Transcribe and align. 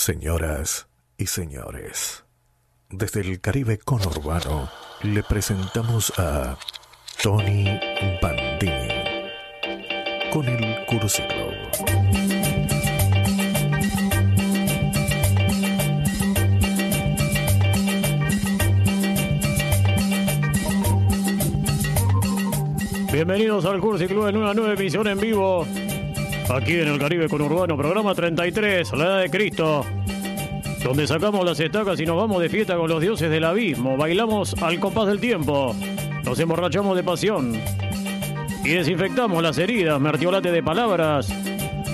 Señoras 0.00 0.88
y 1.18 1.26
señores, 1.26 2.24
desde 2.88 3.20
el 3.20 3.38
Caribe 3.38 3.76
conurbano 3.76 4.70
le 5.02 5.22
presentamos 5.22 6.10
a 6.18 6.56
Tony 7.22 7.78
Bandini 8.22 8.88
con 10.32 10.46
el 10.48 10.86
Club. 10.86 11.52
Bienvenidos 23.12 23.66
al 23.66 23.80
Cursi 23.80 24.06
Club 24.06 24.28
en 24.28 24.38
una 24.38 24.54
nueva 24.54 24.72
emisión 24.72 25.06
en 25.08 25.18
vivo. 25.20 25.66
Aquí 26.52 26.80
en 26.80 26.88
el 26.88 26.98
Caribe 26.98 27.28
Conurbano, 27.28 27.76
programa 27.76 28.12
33, 28.12 28.92
la 28.94 29.04
edad 29.04 29.20
de 29.20 29.30
Cristo. 29.30 29.86
Donde 30.82 31.06
sacamos 31.06 31.44
las 31.44 31.60
estacas 31.60 32.00
y 32.00 32.06
nos 32.06 32.16
vamos 32.16 32.42
de 32.42 32.48
fiesta 32.48 32.76
con 32.76 32.90
los 32.90 33.00
dioses 33.00 33.30
del 33.30 33.44
abismo. 33.44 33.96
Bailamos 33.96 34.60
al 34.60 34.80
compás 34.80 35.06
del 35.06 35.20
tiempo. 35.20 35.76
Nos 36.24 36.40
emborrachamos 36.40 36.96
de 36.96 37.04
pasión. 37.04 37.52
Y 38.64 38.70
desinfectamos 38.70 39.40
las 39.40 39.58
heridas, 39.58 40.00
mertiolate 40.00 40.50
de 40.50 40.60
palabras. 40.60 41.32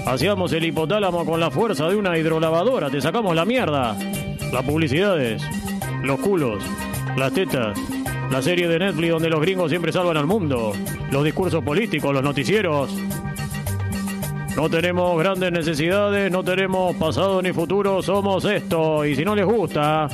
Hacíamos 0.06 0.50
el 0.54 0.64
hipotálamo 0.64 1.26
con 1.26 1.38
la 1.38 1.50
fuerza 1.50 1.86
de 1.88 1.96
una 1.96 2.16
hidrolavadora. 2.16 2.88
Te 2.88 3.02
sacamos 3.02 3.36
la 3.36 3.44
mierda. 3.44 3.94
Las 4.52 4.62
publicidades, 4.64 5.42
los 6.02 6.18
culos, 6.20 6.64
las 7.18 7.32
tetas, 7.34 7.78
la 8.30 8.40
serie 8.40 8.68
de 8.68 8.78
Netflix 8.78 9.10
donde 9.10 9.28
los 9.28 9.40
gringos 9.40 9.68
siempre 9.68 9.92
salvan 9.92 10.16
al 10.16 10.26
mundo, 10.26 10.72
los 11.10 11.24
discursos 11.24 11.62
políticos, 11.62 12.14
los 12.14 12.22
noticieros. 12.22 12.90
No 14.56 14.70
tenemos 14.70 15.18
grandes 15.18 15.52
necesidades, 15.52 16.32
no 16.32 16.42
tenemos 16.42 16.96
pasado 16.96 17.42
ni 17.42 17.52
futuro, 17.52 18.02
somos 18.02 18.44
esto. 18.44 19.04
Y 19.04 19.14
si 19.14 19.24
no 19.24 19.36
les 19.36 19.44
gusta, 19.44 20.08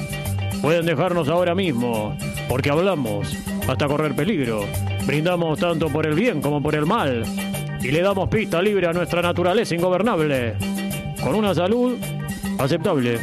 pueden 0.61 0.85
dejarnos 0.85 1.29
ahora 1.29 1.55
mismo, 1.55 2.17
porque 2.49 2.71
hablamos 2.71 3.35
hasta 3.69 3.87
correr 3.87 4.15
peligro. 4.15 4.65
Brindamos 5.07 5.59
tanto 5.59 5.89
por 5.89 6.07
el 6.07 6.15
bien 6.15 6.41
como 6.41 6.63
por 6.63 6.75
el 6.75 6.87
mal. 6.87 7.23
Y 7.81 7.91
le 7.91 8.03
damos 8.03 8.29
pista 8.29 8.61
libre 8.61 8.87
a 8.87 8.93
nuestra 8.93 9.23
naturaleza 9.23 9.75
ingobernable. 9.75 10.55
Con 11.23 11.35
una 11.35 11.55
salud 11.55 11.97
aceptable. 12.59 13.19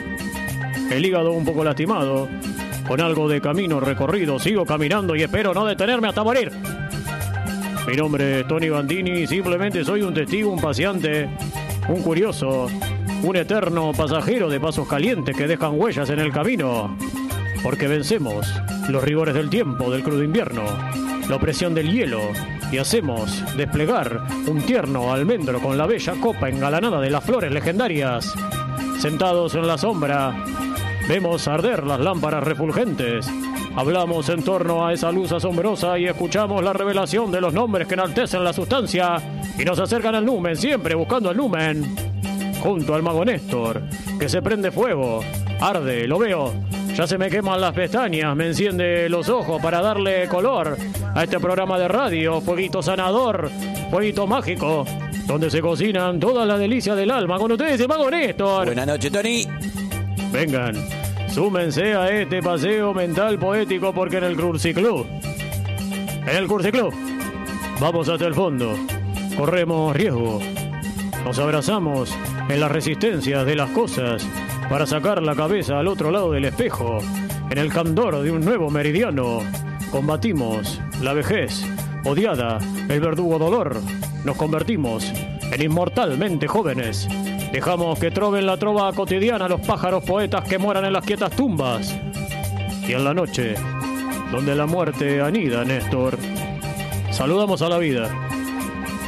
El 0.89 1.05
hígado 1.05 1.31
un 1.31 1.45
poco 1.45 1.63
lastimado. 1.63 2.27
Con 2.87 3.01
algo 3.01 3.29
de 3.29 3.39
camino 3.39 3.79
recorrido, 3.79 4.39
sigo 4.39 4.65
caminando 4.65 5.15
y 5.15 5.21
espero 5.21 5.53
no 5.53 5.65
detenerme 5.65 6.07
hasta 6.07 6.23
morir. 6.23 6.51
Mi 7.87 7.95
nombre 7.95 8.41
es 8.41 8.47
Tony 8.47 8.69
Bandini, 8.69 9.25
simplemente 9.25 9.83
soy 9.83 10.01
un 10.01 10.13
testigo, 10.13 10.51
un 10.51 10.59
paciente, 10.59 11.29
un 11.87 12.01
curioso, 12.03 12.67
un 13.23 13.35
eterno 13.35 13.91
pasajero 13.93 14.49
de 14.49 14.59
pasos 14.59 14.87
calientes 14.87 15.35
que 15.35 15.47
dejan 15.47 15.79
huellas 15.79 16.09
en 16.09 16.19
el 16.19 16.31
camino. 16.31 16.95
Porque 17.63 17.87
vencemos 17.87 18.47
los 18.89 19.03
rigores 19.03 19.33
del 19.33 19.49
tiempo, 19.49 19.89
del 19.89 20.03
crudo 20.03 20.23
invierno, 20.23 20.63
la 21.27 21.35
opresión 21.35 21.73
del 21.73 21.91
hielo 21.91 22.21
y 22.71 22.77
hacemos 22.77 23.43
desplegar 23.57 24.23
un 24.47 24.61
tierno 24.61 25.11
almendro 25.11 25.59
con 25.59 25.77
la 25.77 25.87
bella 25.87 26.13
copa 26.21 26.49
engalanada 26.49 27.01
de 27.01 27.09
las 27.09 27.23
flores 27.23 27.51
legendarias. 27.51 28.33
Sentados 28.99 29.55
en 29.55 29.65
la 29.65 29.77
sombra, 29.77 30.35
vemos 31.07 31.47
arder 31.47 31.85
las 31.85 31.99
lámparas 31.99 32.43
refulgentes 32.43 33.29
Hablamos 33.79 34.27
en 34.27 34.43
torno 34.43 34.85
a 34.85 34.91
esa 34.91 35.09
luz 35.09 35.31
asombrosa 35.31 35.97
y 35.97 36.05
escuchamos 36.05 36.61
la 36.61 36.73
revelación 36.73 37.31
de 37.31 37.39
los 37.39 37.53
nombres 37.53 37.87
que 37.87 37.93
enaltecen 37.93 38.43
la 38.43 38.51
sustancia 38.51 39.15
y 39.57 39.63
nos 39.63 39.79
acercan 39.79 40.15
al 40.15 40.25
numen, 40.25 40.57
siempre 40.57 40.95
buscando 40.95 41.31
el 41.31 41.37
numen. 41.37 41.95
Junto 42.61 42.93
al 42.93 43.03
mago 43.03 43.23
Néstor, 43.23 43.81
que 44.19 44.27
se 44.27 44.41
prende 44.41 44.69
fuego, 44.69 45.21
arde, 45.61 46.05
lo 46.09 46.19
veo. 46.19 46.53
Ya 46.93 47.07
se 47.07 47.17
me 47.17 47.29
queman 47.29 47.61
las 47.61 47.73
pestañas, 47.73 48.35
me 48.35 48.47
enciende 48.47 49.07
los 49.07 49.29
ojos 49.29 49.61
para 49.61 49.81
darle 49.81 50.27
color 50.27 50.75
a 51.15 51.23
este 51.23 51.39
programa 51.39 51.79
de 51.79 51.87
radio, 51.87 52.41
fueguito 52.41 52.83
sanador, 52.83 53.49
fueguito 53.89 54.27
mágico, 54.27 54.83
donde 55.25 55.49
se 55.49 55.61
cocinan 55.61 56.19
todas 56.19 56.45
las 56.45 56.59
delicias 56.59 56.97
del 56.97 57.11
alma. 57.11 57.37
Con 57.37 57.53
ustedes 57.53 57.79
el 57.79 57.87
mago 57.87 58.11
Néstor. 58.11 58.65
Buenas 58.65 58.87
noches, 58.87 59.09
Tony. 59.09 59.47
Vengan, 60.33 60.75
Súmense 61.31 61.93
a 61.93 62.09
este 62.09 62.41
paseo 62.41 62.93
mental 62.93 63.37
poético 63.37 63.93
porque 63.93 64.17
en 64.17 64.23
el 64.23 64.35
Club, 64.35 65.07
en 66.25 66.35
el 66.35 66.47
Club, 66.47 66.93
vamos 67.79 68.09
hasta 68.09 68.25
el 68.25 68.33
fondo, 68.33 68.73
corremos 69.37 69.95
riesgo, 69.95 70.39
nos 71.23 71.37
abrazamos 71.37 72.15
en 72.49 72.59
la 72.59 72.67
resistencia 72.67 73.45
de 73.45 73.55
las 73.55 73.69
cosas 73.69 74.27
para 74.69 74.87
sacar 74.87 75.21
la 75.21 75.35
cabeza 75.35 75.79
al 75.79 75.87
otro 75.87 76.09
lado 76.09 76.31
del 76.31 76.45
espejo, 76.45 76.97
en 77.51 77.57
el 77.57 77.71
candor 77.71 78.21
de 78.21 78.31
un 78.31 78.43
nuevo 78.43 78.69
meridiano, 78.71 79.39
combatimos 79.91 80.81
la 81.01 81.13
vejez, 81.13 81.63
odiada, 82.05 82.57
el 82.89 82.99
verdugo 82.99 83.37
dolor, 83.37 83.79
nos 84.25 84.35
convertimos 84.35 85.11
en 85.51 85.61
inmortalmente 85.61 86.47
jóvenes 86.47 87.07
Dejamos 87.51 87.97
que 87.99 88.11
troben 88.11 88.45
la 88.45 88.57
trova 88.57 88.93
cotidiana 88.93 89.47
los 89.47 89.61
pájaros 89.61 90.03
poetas 90.03 90.47
que 90.47 90.59
mueran 90.59 90.85
en 90.85 90.93
las 90.93 91.03
quietas 91.03 91.31
tumbas. 91.35 91.97
Y 92.87 92.93
en 92.93 93.03
la 93.03 93.13
noche, 93.13 93.55
donde 94.31 94.55
la 94.55 94.67
muerte 94.67 95.21
anida, 95.21 95.65
Néstor, 95.65 96.17
saludamos 97.11 97.61
a 97.61 97.69
la 97.69 97.79
vida. 97.79 98.07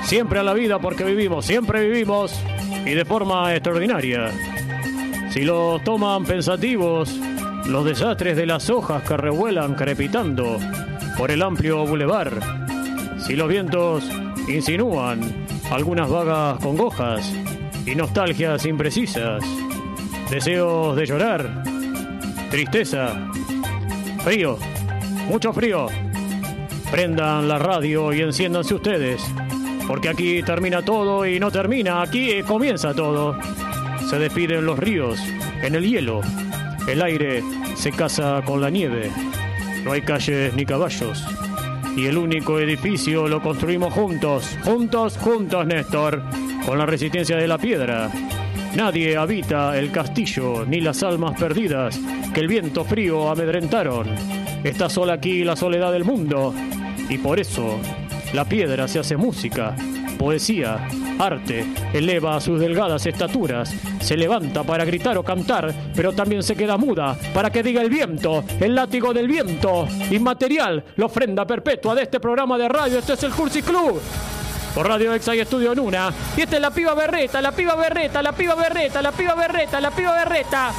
Siempre 0.03 0.39
a 0.39 0.43
la 0.43 0.53
vida 0.53 0.79
porque 0.79 1.03
vivimos, 1.03 1.45
siempre 1.45 1.87
vivimos 1.87 2.33
y 2.85 2.91
de 2.91 3.05
forma 3.05 3.53
extraordinaria. 3.53 4.31
Si 5.29 5.43
los 5.43 5.83
toman 5.83 6.25
pensativos, 6.25 7.15
los 7.67 7.85
desastres 7.85 8.35
de 8.35 8.47
las 8.47 8.69
hojas 8.69 9.03
que 9.03 9.15
revuelan 9.17 9.75
crepitando 9.75 10.57
por 11.17 11.29
el 11.31 11.43
amplio 11.43 11.85
bulevar, 11.85 12.39
si 13.19 13.35
los 13.35 13.47
vientos 13.47 14.03
insinúan 14.47 15.45
algunas 15.71 16.09
vagas 16.09 16.59
congojas, 16.59 17.31
y 17.85 17.95
nostalgias 17.95 18.65
imprecisas, 18.65 19.43
deseos 20.29 20.95
de 20.95 21.05
llorar, 21.05 21.63
tristeza, 22.49 23.29
frío, 24.23 24.57
mucho 25.27 25.51
frío. 25.53 25.87
Prendan 26.91 27.47
la 27.47 27.57
radio 27.57 28.11
y 28.13 28.21
enciéndanse 28.21 28.75
ustedes, 28.75 29.21
porque 29.87 30.09
aquí 30.09 30.43
termina 30.43 30.81
todo 30.81 31.25
y 31.25 31.39
no 31.39 31.49
termina, 31.49 32.01
aquí 32.01 32.41
comienza 32.43 32.93
todo. 32.93 33.37
Se 34.09 34.19
despiden 34.19 34.65
los 34.65 34.77
ríos 34.77 35.19
en 35.63 35.75
el 35.75 35.87
hielo, 35.87 36.21
el 36.87 37.01
aire 37.01 37.43
se 37.75 37.91
casa 37.91 38.41
con 38.45 38.61
la 38.61 38.69
nieve, 38.69 39.09
no 39.83 39.93
hay 39.93 40.01
calles 40.01 40.53
ni 40.53 40.65
caballos. 40.65 41.25
Y 41.95 42.05
el 42.05 42.17
único 42.17 42.59
edificio 42.59 43.27
lo 43.27 43.41
construimos 43.41 43.93
juntos, 43.93 44.57
juntos, 44.63 45.17
juntos, 45.17 45.65
Néstor 45.65 46.23
con 46.65 46.77
la 46.77 46.85
resistencia 46.85 47.37
de 47.37 47.47
la 47.47 47.57
piedra. 47.57 48.09
Nadie 48.75 49.17
habita 49.17 49.77
el 49.77 49.91
castillo, 49.91 50.65
ni 50.65 50.79
las 50.79 51.03
almas 51.03 51.39
perdidas 51.39 51.99
que 52.33 52.39
el 52.39 52.47
viento 52.47 52.85
frío 52.85 53.29
amedrentaron. 53.29 54.07
Está 54.63 54.89
sola 54.89 55.13
aquí 55.13 55.43
la 55.43 55.55
soledad 55.55 55.91
del 55.91 56.05
mundo, 56.05 56.53
y 57.09 57.17
por 57.17 57.39
eso 57.39 57.79
la 58.33 58.45
piedra 58.45 58.87
se 58.87 58.99
hace 58.99 59.17
música, 59.17 59.75
poesía, 60.17 60.87
arte, 61.19 61.65
eleva 61.93 62.37
a 62.37 62.41
sus 62.41 62.59
delgadas 62.59 63.05
estaturas, 63.05 63.75
se 63.99 64.15
levanta 64.15 64.63
para 64.63 64.85
gritar 64.85 65.17
o 65.17 65.23
cantar, 65.23 65.73
pero 65.95 66.13
también 66.13 66.43
se 66.43 66.55
queda 66.55 66.77
muda 66.77 67.17
para 67.33 67.49
que 67.49 67.63
diga 67.63 67.81
el 67.81 67.89
viento, 67.89 68.43
el 68.59 68.75
látigo 68.75 69.13
del 69.13 69.27
viento, 69.27 69.87
inmaterial, 70.11 70.83
la 70.95 71.05
ofrenda 71.07 71.45
perpetua 71.45 71.95
de 71.95 72.03
este 72.03 72.19
programa 72.19 72.57
de 72.57 72.69
radio. 72.69 72.99
Este 72.99 73.13
es 73.13 73.23
el 73.23 73.31
Cursi 73.31 73.61
Club 73.61 73.99
por 74.73 74.87
Radio 74.87 75.13
Exa 75.13 75.35
y 75.35 75.39
Estudio 75.39 75.75
Nuna. 75.75 76.13
Y 76.35 76.41
esta 76.41 76.55
es 76.55 76.61
la 76.61 76.71
piba 76.71 76.93
berreta, 76.93 77.41
la 77.41 77.51
piba 77.51 77.75
berreta, 77.75 78.21
la 78.21 78.31
piba 78.31 78.55
berreta, 78.55 79.01
la 79.01 79.11
piba 79.11 79.35
berreta, 79.35 79.81
la 79.81 79.91
piba 79.91 80.13
berreta. 80.13 80.71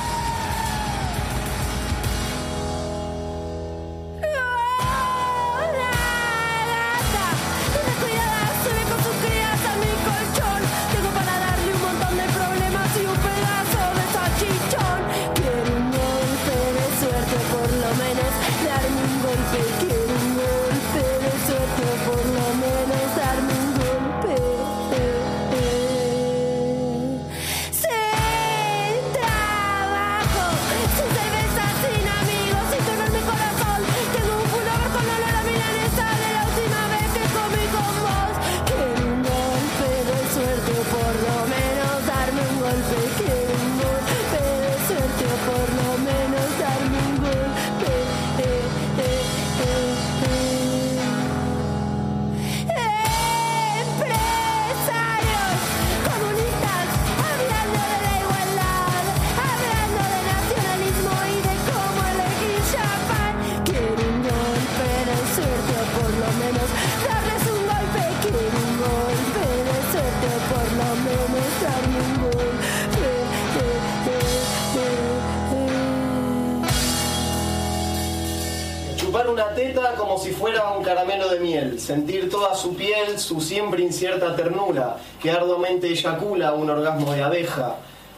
Caramelo 80.95 81.31
de 81.31 81.41
miel, 81.41 81.81
sentir 81.81 82.29
toda 82.29 82.55
su 82.55 82.75
piel, 82.75 83.19
su 83.19 83.41
siempre 83.41 83.83
incierta 83.83 84.37
ternura, 84.37 84.99
que 85.23 85.31
arduamente 85.31 85.89
eyacula 85.89 86.53
un 86.53 86.69
orgasmo 86.69 87.15
de 87.15 87.23
abeja. 87.23 87.77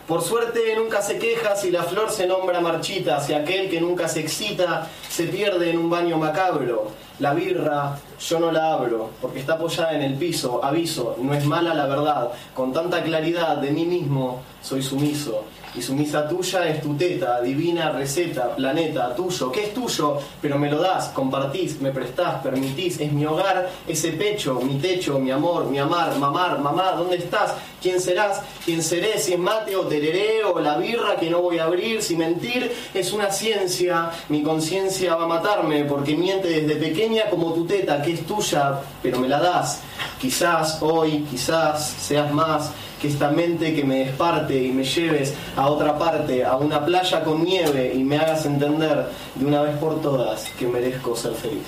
Por 0.09 0.23
suerte 0.23 0.75
nunca 0.76 1.00
se 1.00 1.19
queja 1.19 1.55
si 1.55 1.71
la 1.71 1.85
flor 1.85 2.11
se 2.11 2.26
nombra 2.26 2.61
marchita, 2.61 3.21
si 3.21 3.32
aquel 3.32 3.71
que 3.71 3.81
nunca 3.81 4.09
se 4.09 4.21
excita 4.21 4.88
se 5.09 5.29
pierde 5.29 5.71
en 5.71 5.79
un 5.79 5.88
baño 5.88 6.19
macabro. 6.19 6.91
La 7.21 7.32
birra, 7.32 7.97
yo 8.19 8.41
no 8.41 8.50
la 8.50 8.73
abro, 8.73 9.11
porque 9.23 9.38
está 9.38 9.53
apoyada 9.55 9.94
en 9.94 10.03
el 10.03 10.15
piso, 10.15 10.65
aviso, 10.65 11.15
no 11.20 11.32
es 11.32 11.44
mala 11.44 11.75
la 11.75 11.87
verdad, 11.87 12.31
con 12.56 12.73
tanta 12.73 13.05
claridad 13.05 13.59
de 13.59 13.70
mí 13.70 13.85
mismo 13.85 14.43
soy 14.61 14.82
sumiso 14.82 15.44
y 15.76 15.82
su 15.82 15.94
misa 15.94 16.29
tuya 16.29 16.69
es 16.69 16.81
tu 16.81 16.94
teta, 16.97 17.41
divina 17.41 17.91
receta, 17.91 18.55
planeta, 18.55 19.15
tuyo, 19.15 19.50
¿qué 19.50 19.65
es 19.65 19.75
tuyo? 19.75 20.19
Pero 20.41 20.59
me 20.59 20.71
lo 20.71 20.81
das, 20.81 21.09
compartís, 21.09 21.81
me 21.81 21.91
prestás, 21.91 22.43
permitís, 22.43 23.00
es 23.00 23.12
mi 23.12 23.26
hogar, 23.26 23.69
ese 23.87 24.12
pecho, 24.12 24.61
mi 24.61 24.79
techo, 24.79 25.19
mi 25.19 25.31
amor, 25.31 25.67
mi 25.67 25.79
amar, 25.79 26.17
mamar, 26.19 26.59
mamá, 26.61 26.93
¿dónde 26.93 27.17
estás? 27.17 27.55
¿Quién 27.82 28.00
serás? 28.00 28.41
¿Quién 28.65 28.82
seré? 28.82 29.19
Si 29.19 29.35
es 29.35 29.38
mate 29.38 29.76
o 29.76 29.82
tereré 29.82 30.43
o 30.44 30.59
la 30.59 30.79
birra 30.79 31.17
que 31.17 31.29
no 31.29 31.43
voy 31.43 31.59
a 31.59 31.65
abrir, 31.65 32.03
si 32.03 32.17
mentir 32.17 32.73
es 32.94 33.12
una 33.12 33.31
ciencia, 33.31 34.11
mi 34.29 34.43
conciencia 34.43 35.17
va 35.17 35.25
a 35.25 35.29
matarme 35.29 35.85
porque 35.85 36.17
miente 36.17 36.49
desde 36.49 36.77
pequeña 36.77 37.29
como 37.29 37.53
tu 37.53 37.67
teta, 37.67 38.00
que 38.00 38.12
es 38.12 38.27
tuya, 38.27 38.81
pero 39.03 39.19
me 39.19 39.29
la 39.29 39.41
das. 39.41 39.81
Quizás 40.20 40.79
hoy, 40.81 41.27
quizás 41.31 41.91
seas 42.00 42.32
más 42.32 42.70
que 43.05 43.09
esta 43.09 43.31
mente 43.31 43.75
que 43.75 43.85
me 43.85 43.99
desparte 44.06 44.65
y 44.65 44.71
me 44.71 44.83
lleves 44.83 45.35
a 45.59 45.69
otra 45.69 45.99
parte, 45.99 46.43
a 46.43 46.56
una 46.56 46.83
playa 46.87 47.23
con 47.23 47.45
nieve 47.45 47.93
y 47.95 48.03
me 48.03 48.17
hagas 48.17 48.47
entender 48.47 49.11
de 49.35 49.45
una 49.45 49.61
vez 49.61 49.77
por 49.77 50.01
todas 50.01 50.49
que 50.59 50.67
merezco 50.67 51.15
ser 51.15 51.35
feliz. 51.35 51.67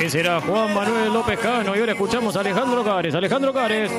Ese 0.00 0.20
era 0.20 0.40
Juan 0.40 0.72
Manuel 0.72 1.12
López 1.12 1.40
Cano 1.40 1.74
y 1.74 1.80
ahora 1.80 1.92
escuchamos 1.92 2.36
a 2.36 2.40
Alejandro 2.40 2.84
Cares. 2.84 3.16
Alejandro 3.16 3.52
Cares. 3.52 3.90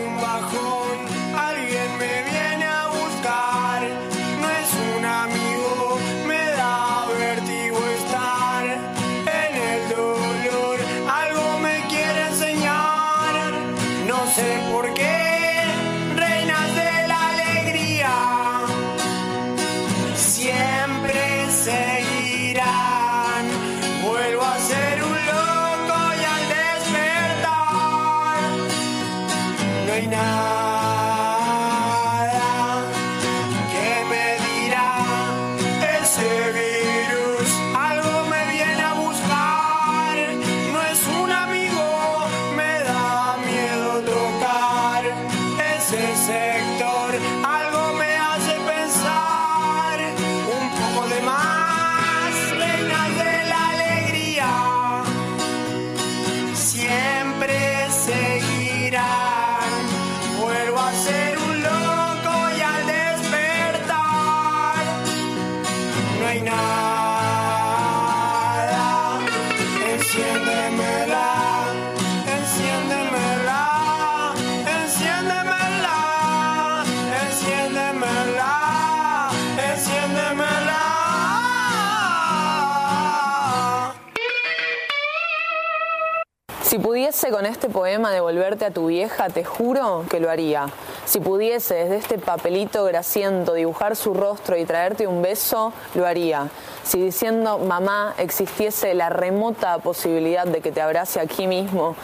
Con 87.32 87.46
este 87.46 87.70
poema 87.70 88.12
devolverte 88.12 88.66
a 88.66 88.72
tu 88.72 88.88
vieja, 88.88 89.30
te 89.30 89.44
juro 89.44 90.06
que 90.10 90.20
lo 90.20 90.30
haría. 90.30 90.68
Si 91.06 91.20
pudiese 91.20 91.74
desde 91.74 91.98
este 91.98 92.18
papelito 92.18 92.84
grasiento 92.84 93.54
dibujar 93.54 93.96
su 93.96 94.14
rostro 94.14 94.58
y 94.58 94.66
traerte 94.66 95.08
un 95.08 95.22
beso, 95.22 95.74
lo 95.96 96.06
haría. 96.06 96.50
Si 96.84 97.02
diciendo 97.02 97.58
mamá 97.58 98.14
existiese 98.18 98.94
la 98.94 99.10
remota 99.10 99.78
posibilidad 99.80 100.46
de 100.46 100.62
que 100.62 100.72
te 100.72 100.82
abrace 100.82 101.20
aquí 101.20 101.48
mismo, 101.48 101.96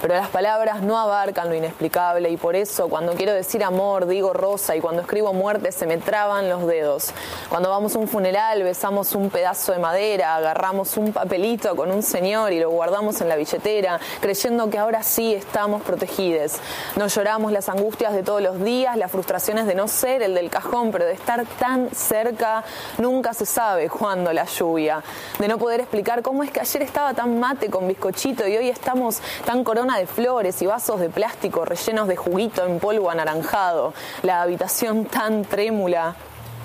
pero 0.00 0.14
las 0.14 0.28
palabras 0.28 0.82
no 0.82 0.98
abarcan 0.98 1.48
lo 1.48 1.54
inexplicable 1.54 2.30
y 2.30 2.36
por 2.36 2.56
eso 2.56 2.88
cuando 2.88 3.14
quiero 3.14 3.32
decir 3.32 3.64
amor 3.64 4.06
digo 4.06 4.32
rosa 4.32 4.76
y 4.76 4.80
cuando 4.80 5.02
escribo 5.02 5.32
muerte 5.32 5.72
se 5.72 5.86
me 5.86 5.98
traban 5.98 6.48
los 6.48 6.66
dedos. 6.66 7.12
Cuando 7.48 7.70
vamos 7.70 7.94
a 7.94 7.98
un 7.98 8.08
funeral 8.08 8.62
besamos 8.62 9.14
un 9.14 9.30
pedazo 9.30 9.72
de 9.72 9.78
madera, 9.78 10.36
agarramos 10.36 10.96
un 10.96 11.12
papelito 11.12 11.74
con 11.76 11.90
un 11.90 12.02
señor 12.02 12.52
y 12.52 12.60
lo 12.60 12.70
guardamos 12.70 13.20
en 13.20 13.28
la 13.28 13.36
billetera, 13.36 13.98
creyendo 14.20 14.70
que 14.70 14.78
ahora 14.78 15.02
sí 15.02 15.34
estamos 15.34 15.82
protegidos. 15.82 16.56
No 16.96 17.06
lloramos 17.06 17.52
las 17.52 17.68
angustias 17.68 18.12
de 18.12 18.22
todos 18.22 18.42
los 18.42 18.62
días, 18.62 18.96
las 18.96 19.10
frustraciones 19.10 19.66
de 19.66 19.74
no 19.74 19.88
ser 19.88 20.22
el 20.22 20.34
del 20.34 20.50
cajón, 20.50 20.90
pero 20.92 21.06
de 21.06 21.12
estar 21.12 21.44
tan 21.58 21.90
cerca, 21.90 22.64
nunca 22.98 23.34
se 23.34 23.46
sabe 23.46 23.88
cuándo 23.88 24.32
la 24.32 24.44
lluvia. 24.44 25.02
De 25.38 25.48
no 25.48 25.58
poder 25.58 25.80
explicar 25.80 26.22
cómo 26.22 26.42
es 26.42 26.50
que 26.50 26.60
ayer 26.60 26.82
estaba 26.82 27.14
tan 27.14 27.38
mate 27.40 27.70
con 27.70 27.88
bizcochito 27.88 28.46
y 28.46 28.56
hoy 28.56 28.68
estamos 28.68 29.20
tan 29.44 29.64
corona 29.64 29.87
de 29.96 30.06
flores 30.06 30.60
y 30.60 30.66
vasos 30.66 31.00
de 31.00 31.08
plástico 31.08 31.64
rellenos 31.64 32.08
de 32.08 32.16
juguito 32.16 32.66
en 32.66 32.78
polvo 32.78 33.10
anaranjado. 33.10 33.94
La 34.22 34.42
habitación 34.42 35.06
tan 35.06 35.44
trémula. 35.44 36.16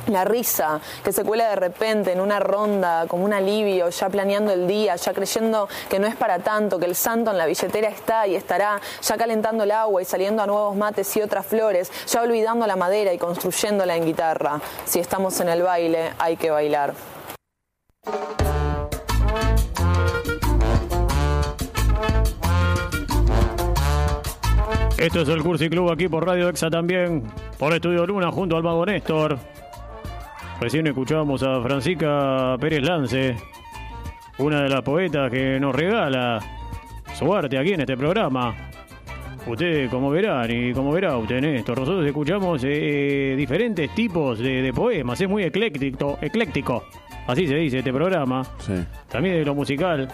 La 0.08 0.26
risa 0.26 0.82
que 1.02 1.14
se 1.14 1.24
cuela 1.24 1.48
de 1.48 1.56
repente 1.56 2.12
en 2.12 2.20
una 2.20 2.38
ronda, 2.42 3.06
como 3.08 3.24
un 3.24 3.32
alivio, 3.32 3.88
ya 3.88 4.10
planeando 4.10 4.52
el 4.52 4.68
día, 4.68 4.98
ya 4.98 5.14
creyendo 5.14 5.70
que 5.90 5.98
no 5.98 6.08
es 6.08 6.16
para 6.18 6.40
tanto, 6.40 6.78
que 6.78 6.86
el 6.86 6.96
santo 6.96 7.32
en 7.32 7.38
la 7.38 7.46
billetera 7.46 7.88
está 7.88 8.28
y 8.28 8.36
estará, 8.36 8.82
ya 9.02 9.16
calentando 9.16 9.64
el 9.64 9.72
agua 9.72 10.02
y 10.02 10.06
saliendo 10.06 10.44
a 10.44 10.46
nuevos 10.46 10.76
mates 10.76 11.16
y 11.16 11.22
otras 11.22 11.46
flores, 11.46 11.90
ya 12.06 12.22
olvidando 12.22 12.68
la 12.68 12.76
madera 12.76 13.14
y 13.14 13.18
construyéndola 13.18 13.96
en 13.96 14.06
guitarra. 14.06 14.60
Si 14.84 15.00
estamos 15.00 15.40
en 15.40 15.48
el 15.48 15.64
baile, 15.64 16.12
hay 16.20 16.36
que 16.36 16.52
bailar. 16.52 16.94
Esto 24.98 25.22
es 25.22 25.30
el 25.30 25.42
Cursi 25.42 25.70
Club 25.70 25.92
aquí 25.92 26.08
por 26.08 26.26
Radio 26.26 26.50
Exa 26.50 26.70
también, 26.70 27.24
por 27.58 27.74
Estudio 27.74 28.06
Luna 28.06 28.32
junto 28.32 28.56
al 28.56 28.64
Mago 28.64 28.86
Néstor. 28.86 29.38
Recién 30.62 30.88
escuchábamos 30.88 31.44
a 31.44 31.62
Francisca 31.62 32.56
Pérez 32.60 32.84
Lance, 32.84 33.36
una 34.38 34.62
de 34.64 34.70
las 34.70 34.82
poetas 34.82 35.30
que 35.32 35.60
nos 35.60 35.76
regala 35.76 36.40
su 37.14 37.34
arte 37.34 37.58
aquí 37.58 37.74
en 37.74 37.82
este 37.82 37.98
programa. 37.98 38.56
Usted, 39.46 39.90
como 39.90 40.10
verán 40.10 40.50
y 40.50 40.72
como 40.72 40.94
verá 40.94 41.18
usted, 41.18 41.42
Néstor, 41.42 41.80
nosotros 41.80 42.06
escuchamos 42.06 42.62
eh, 42.64 43.34
diferentes 43.38 43.94
tipos 43.94 44.40
de, 44.40 44.62
de 44.62 44.72
poemas, 44.72 45.20
es 45.20 45.28
muy 45.28 45.44
ecléctico, 45.44 46.18
ecléctico, 46.22 46.86
así 47.28 47.46
se 47.46 47.56
dice 47.56 47.80
este 47.80 47.92
programa, 47.92 48.44
Sí. 48.60 48.74
también 49.10 49.36
de 49.36 49.44
lo 49.46 49.54
musical. 49.54 50.08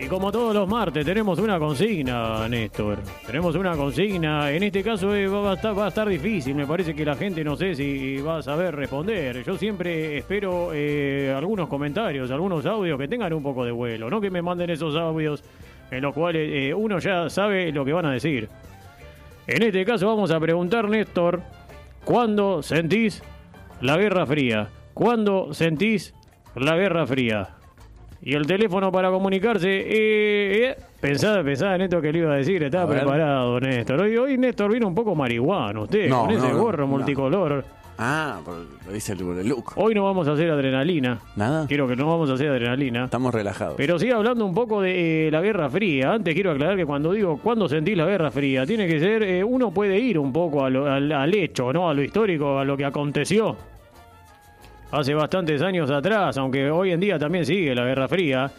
Y 0.00 0.06
como 0.06 0.30
todos 0.30 0.54
los 0.54 0.68
martes 0.68 1.04
tenemos 1.04 1.40
una 1.40 1.58
consigna, 1.58 2.48
Néstor. 2.48 2.98
Tenemos 3.26 3.56
una 3.56 3.76
consigna. 3.76 4.52
En 4.52 4.62
este 4.62 4.84
caso 4.84 5.12
eh, 5.12 5.26
va, 5.26 5.50
a 5.50 5.88
estar, 5.88 6.08
difícil. 6.08 6.54
Me 6.54 6.66
parece 6.66 6.94
que 6.94 7.04
la 7.04 7.16
gente 7.16 7.42
no 7.42 7.56
sé 7.56 7.74
si 7.74 8.18
va 8.18 8.38
a 8.38 8.42
saber 8.42 8.76
responder. 8.76 9.42
Yo 9.44 9.58
siempre 9.58 10.18
espero 10.18 10.70
eh, 10.72 11.34
algunos 11.36 11.68
comentarios, 11.68 12.30
algunos 12.30 12.64
audios 12.64 12.96
que 12.96 13.08
tengan 13.08 13.32
un 13.32 13.42
poco 13.42 13.64
de 13.64 13.72
vuelo. 13.72 14.08
No 14.08 14.20
que 14.20 14.30
me 14.30 14.40
manden 14.40 14.70
esos 14.70 14.94
audios 14.94 15.42
en 15.90 16.02
los 16.02 16.14
cuales 16.14 16.48
eh, 16.48 16.74
uno 16.74 17.00
ya 17.00 17.28
sabe 17.28 17.72
lo 17.72 17.84
que 17.84 17.92
van 17.92 18.06
a 18.06 18.12
decir. 18.12 18.48
En 19.48 19.62
este 19.62 19.84
caso 19.84 20.06
vamos 20.06 20.30
a 20.30 20.38
preguntar, 20.38 20.88
Néstor, 20.88 21.42
¿cuándo 22.04 22.62
sentís 22.62 23.20
la 23.80 23.96
Guerra 23.96 24.26
Fría? 24.26 24.68
¿Cuándo 24.94 25.52
sentís 25.54 26.14
la 26.54 26.76
Guerra 26.76 27.04
Fría? 27.04 27.57
Y 28.28 28.34
el 28.34 28.46
teléfono 28.46 28.92
para 28.92 29.08
comunicarse, 29.08 29.66
eh, 29.70 30.68
eh, 30.68 30.76
pensaba, 31.00 31.42
pensaba 31.42 31.78
Néstor 31.78 32.02
que 32.02 32.12
le 32.12 32.18
iba 32.18 32.34
a 32.34 32.36
decir, 32.36 32.62
estaba 32.62 32.84
A 32.84 32.94
preparado 32.98 33.58
Néstor. 33.58 34.02
Hoy, 34.02 34.18
hoy 34.18 34.36
Néstor 34.36 34.70
vino 34.70 34.86
un 34.86 34.94
poco 34.94 35.14
marihuano, 35.14 35.84
usted, 35.84 36.10
No, 36.10 36.26
con 36.26 36.32
ese 36.32 36.52
no, 36.52 36.58
gorro 36.58 36.86
multicolor. 36.86 37.64
Ah, 37.96 38.38
por- 38.44 38.66
lo 38.86 38.92
dice 38.92 39.14
el, 39.14 39.48
look. 39.48 39.72
Hoy 39.76 39.94
no 39.94 40.04
vamos 40.04 40.28
a 40.28 40.32
hacer 40.32 40.50
adrenalina. 40.50 41.18
Nada. 41.36 41.66
Quiero 41.66 41.88
que 41.88 41.96
no 41.96 42.06
vamos 42.06 42.28
a 42.28 42.34
hacer 42.34 42.50
adrenalina. 42.50 43.06
Estamos 43.06 43.32
relajados. 43.32 43.76
Pero 43.78 43.98
sí 43.98 44.10
hablando 44.10 44.44
un 44.44 44.52
poco 44.52 44.82
de 44.82 45.28
eh, 45.28 45.30
la 45.30 45.40
Guerra 45.40 45.70
Fría. 45.70 46.12
Antes 46.12 46.34
quiero 46.34 46.50
aclarar 46.50 46.76
que 46.76 46.84
cuando 46.84 47.12
digo 47.14 47.40
cuando 47.42 47.66
sentís 47.66 47.96
la 47.96 48.04
Guerra 48.04 48.30
Fría, 48.30 48.66
tiene 48.66 48.86
que 48.86 49.00
ser, 49.00 49.22
eh, 49.22 49.42
uno 49.42 49.70
puede 49.72 49.98
ir 49.98 50.18
un 50.18 50.34
poco 50.34 50.66
a 50.66 50.68
lo- 50.68 50.84
al, 50.86 51.10
al 51.10 51.32
hecho, 51.34 51.72
¿no? 51.72 51.88
A 51.88 51.94
lo 51.94 52.02
histórico, 52.02 52.58
a 52.58 52.64
lo 52.66 52.76
que 52.76 52.84
aconteció 52.84 53.56
hace 54.90 55.14
bastantes 55.14 55.62
años 55.62 55.90
atrás, 55.90 56.36
aunque 56.38 56.70
hoy 56.70 56.92
en 56.92 57.00
día 57.00 57.18
también 57.18 57.44
sigue 57.44 57.74
la 57.74 57.84
Guerra 57.84 58.08
Fría. 58.08 58.50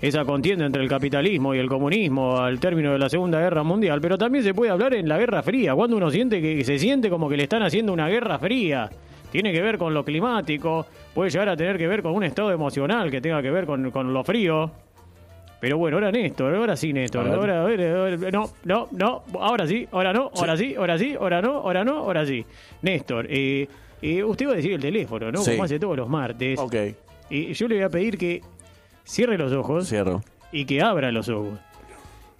Esa 0.00 0.24
contienda 0.24 0.64
entre 0.64 0.80
el 0.80 0.88
capitalismo 0.88 1.56
y 1.56 1.58
el 1.58 1.68
comunismo 1.68 2.38
al 2.38 2.60
término 2.60 2.92
de 2.92 3.00
la 3.00 3.08
Segunda 3.08 3.40
Guerra 3.40 3.64
Mundial, 3.64 4.00
pero 4.00 4.16
también 4.16 4.44
se 4.44 4.54
puede 4.54 4.70
hablar 4.70 4.94
en 4.94 5.08
la 5.08 5.18
Guerra 5.18 5.42
Fría, 5.42 5.74
cuando 5.74 5.96
uno 5.96 6.08
siente 6.08 6.40
que 6.40 6.62
se 6.62 6.78
siente 6.78 7.10
como 7.10 7.28
que 7.28 7.36
le 7.36 7.42
están 7.42 7.64
haciendo 7.64 7.92
una 7.92 8.08
guerra 8.08 8.38
fría. 8.38 8.88
Tiene 9.32 9.52
que 9.52 9.60
ver 9.60 9.76
con 9.76 9.92
lo 9.92 10.04
climático, 10.04 10.86
puede 11.12 11.30
llegar 11.30 11.48
a 11.48 11.56
tener 11.56 11.76
que 11.76 11.88
ver 11.88 12.02
con 12.02 12.12
un 12.12 12.22
estado 12.22 12.52
emocional 12.52 13.10
que 13.10 13.20
tenga 13.20 13.42
que 13.42 13.50
ver 13.50 13.66
con, 13.66 13.90
con 13.90 14.14
lo 14.14 14.22
frío. 14.22 14.70
Pero 15.60 15.76
bueno, 15.76 15.96
ahora 15.96 16.12
Néstor, 16.12 16.54
ahora 16.54 16.76
sí 16.76 16.92
Néstor, 16.92 17.26
A 17.28 17.34
ahora, 17.34 17.62
a 17.62 17.64
ver, 17.64 17.80
a 17.80 18.02
ver, 18.04 18.32
no, 18.32 18.48
no, 18.64 18.88
no, 18.92 19.24
ahora 19.40 19.66
sí, 19.66 19.88
ahora 19.90 20.12
no, 20.12 20.30
ahora 20.36 20.56
sí, 20.56 20.76
ahora 20.76 20.96
sí, 20.96 21.16
ahora 21.18 21.42
no, 21.42 21.54
ahora 21.56 21.84
no, 21.84 21.98
ahora 21.98 22.24
sí. 22.24 22.46
Néstor, 22.82 23.26
eh, 23.28 23.66
eh, 24.02 24.22
usted 24.24 24.46
va 24.48 24.52
a 24.52 24.56
decir 24.56 24.72
el 24.72 24.80
teléfono, 24.80 25.30
¿no? 25.32 25.42
Sí. 25.42 25.52
Como 25.52 25.64
hace 25.64 25.78
todos 25.78 25.96
los 25.96 26.08
martes. 26.08 26.58
Ok, 26.58 26.74
Y 27.30 27.52
yo 27.52 27.68
le 27.68 27.76
voy 27.76 27.84
a 27.84 27.88
pedir 27.90 28.16
que 28.18 28.42
cierre 29.04 29.36
los 29.38 29.52
ojos 29.52 29.88
cierro. 29.88 30.22
y 30.52 30.64
que 30.64 30.80
abra 30.82 31.10
los 31.12 31.28
ojos. 31.28 31.58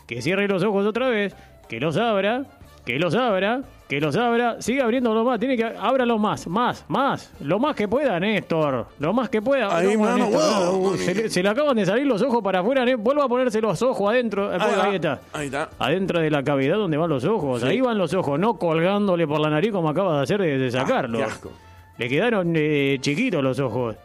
Que 0.06 0.22
cierre 0.22 0.48
los 0.48 0.62
ojos 0.62 0.86
otra 0.86 1.08
vez, 1.08 1.34
que 1.68 1.80
los 1.80 1.96
abra, 1.96 2.44
que 2.88 2.98
los 2.98 3.14
abra, 3.14 3.60
que 3.86 4.00
los 4.00 4.16
abra, 4.16 4.62
siga 4.62 4.84
abriéndolos 4.84 5.22
más, 5.22 5.38
tiene 5.38 5.58
que 5.58 5.62
ábralos 5.64 6.18
más, 6.18 6.46
más, 6.46 6.86
más, 6.88 7.30
lo 7.40 7.58
más 7.58 7.76
que 7.76 7.86
pueda, 7.86 8.18
Néstor, 8.18 8.86
lo 8.98 9.12
más 9.12 9.28
que 9.28 9.42
pueda. 9.42 9.76
Ahí, 9.76 9.94
No, 9.94 10.04
mano, 10.04 10.24
Néstor, 10.24 10.40
wow, 10.40 10.72
no, 10.72 10.86
mami. 10.92 10.98
se, 10.98 11.14
le, 11.14 11.28
se 11.28 11.42
le 11.42 11.48
acaban 11.50 11.76
de 11.76 11.84
salir 11.84 12.06
los 12.06 12.22
ojos 12.22 12.42
para 12.42 12.60
afuera, 12.60 12.86
Néstor. 12.86 13.04
vuelva 13.04 13.24
a 13.24 13.28
ponerse 13.28 13.60
los 13.60 13.82
ojos 13.82 14.08
adentro, 14.08 14.50
eh, 14.54 14.56
Ahí 14.58 14.72
ahí 14.80 14.94
está. 14.94 15.20
Ahí 15.34 15.46
está. 15.48 15.68
Adentro 15.78 16.18
de 16.18 16.30
la 16.30 16.42
cavidad 16.42 16.78
donde 16.78 16.96
van 16.96 17.10
los 17.10 17.26
ojos, 17.26 17.60
Sí. 17.60 17.66
ahí 17.68 17.80
van 17.82 17.98
los 17.98 18.14
ojos, 18.14 18.40
no 18.40 18.54
colgándole 18.58 19.26
por 19.26 19.38
la 19.38 19.50
nariz 19.50 19.70
como 19.70 19.90
acaba 19.90 20.16
de 20.16 20.22
hacer 20.22 20.40
de, 20.40 20.56
de. 20.56 20.78
Ah, 20.78 20.86
qué 20.86 21.22
asco. 21.22 21.50
Le 21.98 22.08
quedaron 22.08 22.54
eh, 22.56 22.96
chiquitos 23.02 23.42
los 23.44 23.58
ojos. 23.60 23.96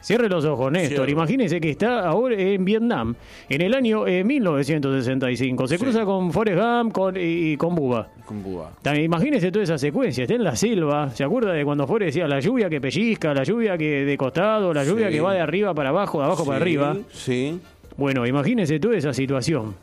Cierre 0.00 0.28
los 0.28 0.44
ojos, 0.44 0.70
Néstor. 0.70 1.10
Imagínese 1.10 1.60
que 1.60 1.70
está 1.70 2.06
ahora 2.08 2.36
en 2.38 2.64
Vietnam, 2.64 3.14
en 3.48 3.60
el 3.60 3.74
año 3.74 4.06
eh, 4.06 4.22
1965. 4.24 5.66
Se 5.66 5.76
Sí. 5.76 5.82
cruza 5.84 6.04
con 6.04 6.32
Forrest 6.32 6.58
Gump 6.60 6.92
con, 6.92 7.16
y, 7.16 7.52
y 7.52 7.56
con 7.56 7.74
Bubba. 7.74 8.08
Con 8.24 8.42
búa. 8.42 8.70
También 8.82 9.04
Imagínese 9.06 9.50
toda 9.50 9.64
esa 9.64 9.76
secuencia. 9.78 10.22
Está 10.22 10.34
en 10.34 10.44
la 10.44 10.54
selva. 10.54 11.10
¿Se 11.10 11.24
acuerda 11.24 11.52
de 11.52 11.64
cuando 11.64 11.86
Forrest 11.86 12.14
decía 12.14 12.28
la 12.28 12.40
lluvia 12.40 12.68
que 12.70 12.80
pellizca, 12.80 13.34
la 13.34 13.42
lluvia 13.42 13.76
que 13.76 14.04
de 14.04 14.16
costado, 14.16 14.72
la 14.72 14.84
lluvia 14.84 15.08
Sí. 15.08 15.14
que 15.14 15.20
va 15.20 15.34
de 15.34 15.40
arriba 15.40 15.74
para 15.74 15.88
abajo, 15.90 16.18
de 16.20 16.24
abajo 16.26 16.44
para 16.44 16.58
arriba? 16.58 16.96
Sí. 17.12 17.58
Bueno, 17.96 18.24
imagínese 18.26 18.78
toda 18.78 18.96
esa 18.96 19.12
situación. 19.12 19.74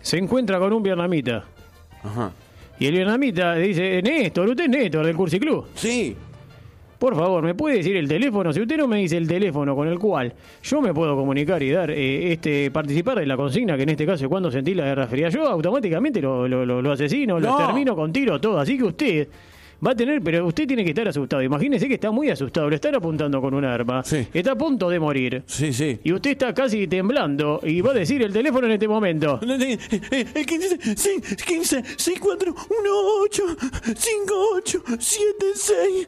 Se 0.00 0.18
encuentra 0.18 0.58
con 0.58 0.72
un 0.72 0.82
vietnamita. 0.82 1.44
Ajá. 2.02 2.32
Y 2.80 2.86
el 2.86 2.92
vietnamita 2.94 3.54
dice, 3.54 4.00
Néstor, 4.02 4.48
usted 4.48 4.64
es 4.64 4.70
Néstor 4.70 5.06
del 5.06 5.14
Cursi 5.16 5.38
Club. 5.40 5.66
Sí. 5.74 6.16
Por 6.98 7.14
favor, 7.14 7.44
¿me 7.44 7.54
puede 7.54 7.76
decir 7.76 7.96
el 7.96 8.08
teléfono? 8.08 8.52
Si 8.52 8.60
usted 8.60 8.76
no 8.76 8.88
me 8.88 8.98
dice 8.98 9.16
el 9.16 9.28
teléfono 9.28 9.76
con 9.76 9.86
el 9.86 9.98
cual 10.00 10.32
yo 10.64 10.80
me 10.82 10.92
puedo 10.92 11.14
comunicar 11.16 11.62
y 11.62 11.70
dar 11.70 11.90
eh, 11.92 12.32
este 12.32 12.70
participar 12.72 13.20
de 13.20 13.26
la 13.26 13.36
consigna, 13.36 13.76
que 13.76 13.84
en 13.84 13.90
este 13.90 14.04
caso 14.04 14.24
es 14.24 14.28
cuando 14.28 14.50
sentí 14.50 14.74
la 14.74 14.84
guerra 14.84 15.06
fría, 15.06 15.28
yo 15.28 15.46
automáticamente 15.46 16.20
lo, 16.20 16.48
lo, 16.48 16.66
lo- 16.66 16.82
lo 16.82 16.92
asesino, 16.92 17.38
lo 17.38 17.50
No. 17.50 17.56
termino 17.56 17.94
con 17.94 18.12
tiro, 18.12 18.40
todo. 18.40 18.58
Así 18.58 18.76
que 18.76 18.82
usted 18.84 19.28
va 19.84 19.92
a 19.92 19.94
tener, 19.94 20.20
pero 20.22 20.46
usted 20.46 20.66
tiene 20.66 20.84
que 20.84 20.90
estar 20.90 21.06
asustado. 21.08 21.42
Imagínese 21.42 21.86
que 21.88 21.94
está 21.94 22.10
muy 22.10 22.30
asustado, 22.30 22.68
le 22.68 22.76
están 22.76 22.94
apuntando 22.94 23.40
con 23.40 23.54
un 23.54 23.64
arma, 23.64 24.02
Sí. 24.04 24.26
está 24.32 24.52
a 24.52 24.56
punto 24.56 24.88
de 24.90 24.98
morir. 25.00 25.42
Sí, 25.46 25.72
sí. 25.72 25.98
Y 26.04 26.12
usted 26.12 26.30
está 26.32 26.52
casi 26.54 26.86
temblando 26.86 27.60
y 27.62 27.80
va 27.80 27.90
a 27.92 27.94
decir 27.94 28.22
el 28.22 28.32
teléfono 28.32 28.66
en 28.66 28.72
este 28.72 28.88
momento. 28.88 29.38
Eh, 29.42 30.44
15, 30.46 30.96
sí, 30.96 31.20
15, 31.46 31.82
6, 31.96 32.18
4, 32.20 32.52
1, 32.52 32.90
8, 33.24 33.42
5, 33.96 34.34
8, 34.56 34.82
7, 34.98 35.46
6. 35.54 36.06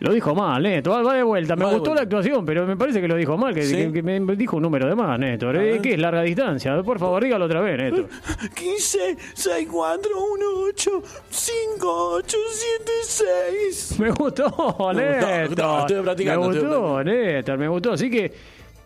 Lo 0.00 0.12
dijo 0.12 0.34
mal, 0.34 0.62
Néstor. 0.62 1.06
Va 1.06 1.14
de 1.14 1.22
vuelta. 1.22 1.56
Me 1.56 1.64
Va 1.64 1.70
gustó 1.72 1.90
vuelta. 1.90 1.94
la 1.94 2.02
actuación, 2.02 2.44
pero 2.44 2.66
me 2.66 2.76
parece 2.76 3.00
que 3.00 3.08
lo 3.08 3.16
dijo 3.16 3.38
mal, 3.38 3.54
que, 3.54 3.62
¿Sí? 3.62 3.74
que- 3.76 3.92
que 3.92 4.02
me 4.02 4.20
dijo 4.36 4.56
un 4.56 4.62
número 4.64 4.86
de 4.86 4.94
más, 4.94 5.18
Néstor. 5.18 5.56
Eh. 5.56 5.78
¿Qué 5.82 5.94
es 5.94 5.98
larga 5.98 6.22
distancia? 6.22 6.82
Por 6.82 6.98
favor, 6.98 7.22
dígalo 7.24 7.46
otra 7.46 7.60
vez, 7.60 7.78
Néstor. 7.78 8.08
15, 8.54 9.16
6, 9.34 9.68
4, 9.70 10.10
1, 10.34 10.46
8, 10.68 11.02
5, 11.30 12.08
8, 12.16 12.36
7, 12.50 12.83
6. 13.02 13.98
Me 14.00 14.10
gustó, 14.10 14.46
Néstor. 14.94 15.80
estoy 15.80 16.02
practicando, 16.02 16.48
Me 16.48 16.54
estoy 16.56 16.68
gustó, 16.68 17.04
Néstor, 17.04 17.58
me 17.58 17.68
gustó. 17.68 17.92
Así 17.92 18.10
que 18.10 18.32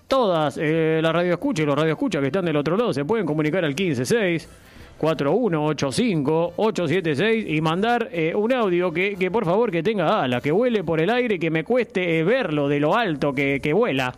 todas 0.07 0.59
eh, 0.61 1.01
las 1.03 1.13
radioescuchas 1.13 1.63
y 1.63 1.67
los 1.67 1.77
radioescuchas 1.77 2.21
que 2.21 2.27
están 2.29 2.45
del 2.45 2.57
otro 2.57 2.77
lado 2.77 2.93
se 2.93 3.05
pueden 3.05 3.27
comunicar 3.27 3.65
al 3.65 3.75
156 3.75 4.49
4185 4.99 6.55
876 6.57 7.47
y 7.49 7.61
mandar 7.61 8.09
eh, 8.13 8.35
un 8.35 8.53
audio 8.53 8.93
que, 8.93 9.15
que 9.17 9.31
por 9.31 9.45
favor 9.45 9.71
que 9.71 9.83
tenga 9.83 10.23
ala, 10.23 10.41
que 10.41 10.51
vuele 10.51 10.83
por 10.83 11.01
el 11.01 11.11
aire, 11.11 11.39
que 11.39 11.51
me 11.51 11.63
cueste 11.65 12.19
eh, 12.19 12.25
verlo 12.25 12.69
de 12.69 12.81
lo 12.81 12.97
alto 12.97 13.33
que, 13.33 13.61
que 13.63 13.73
vuela. 13.73 14.13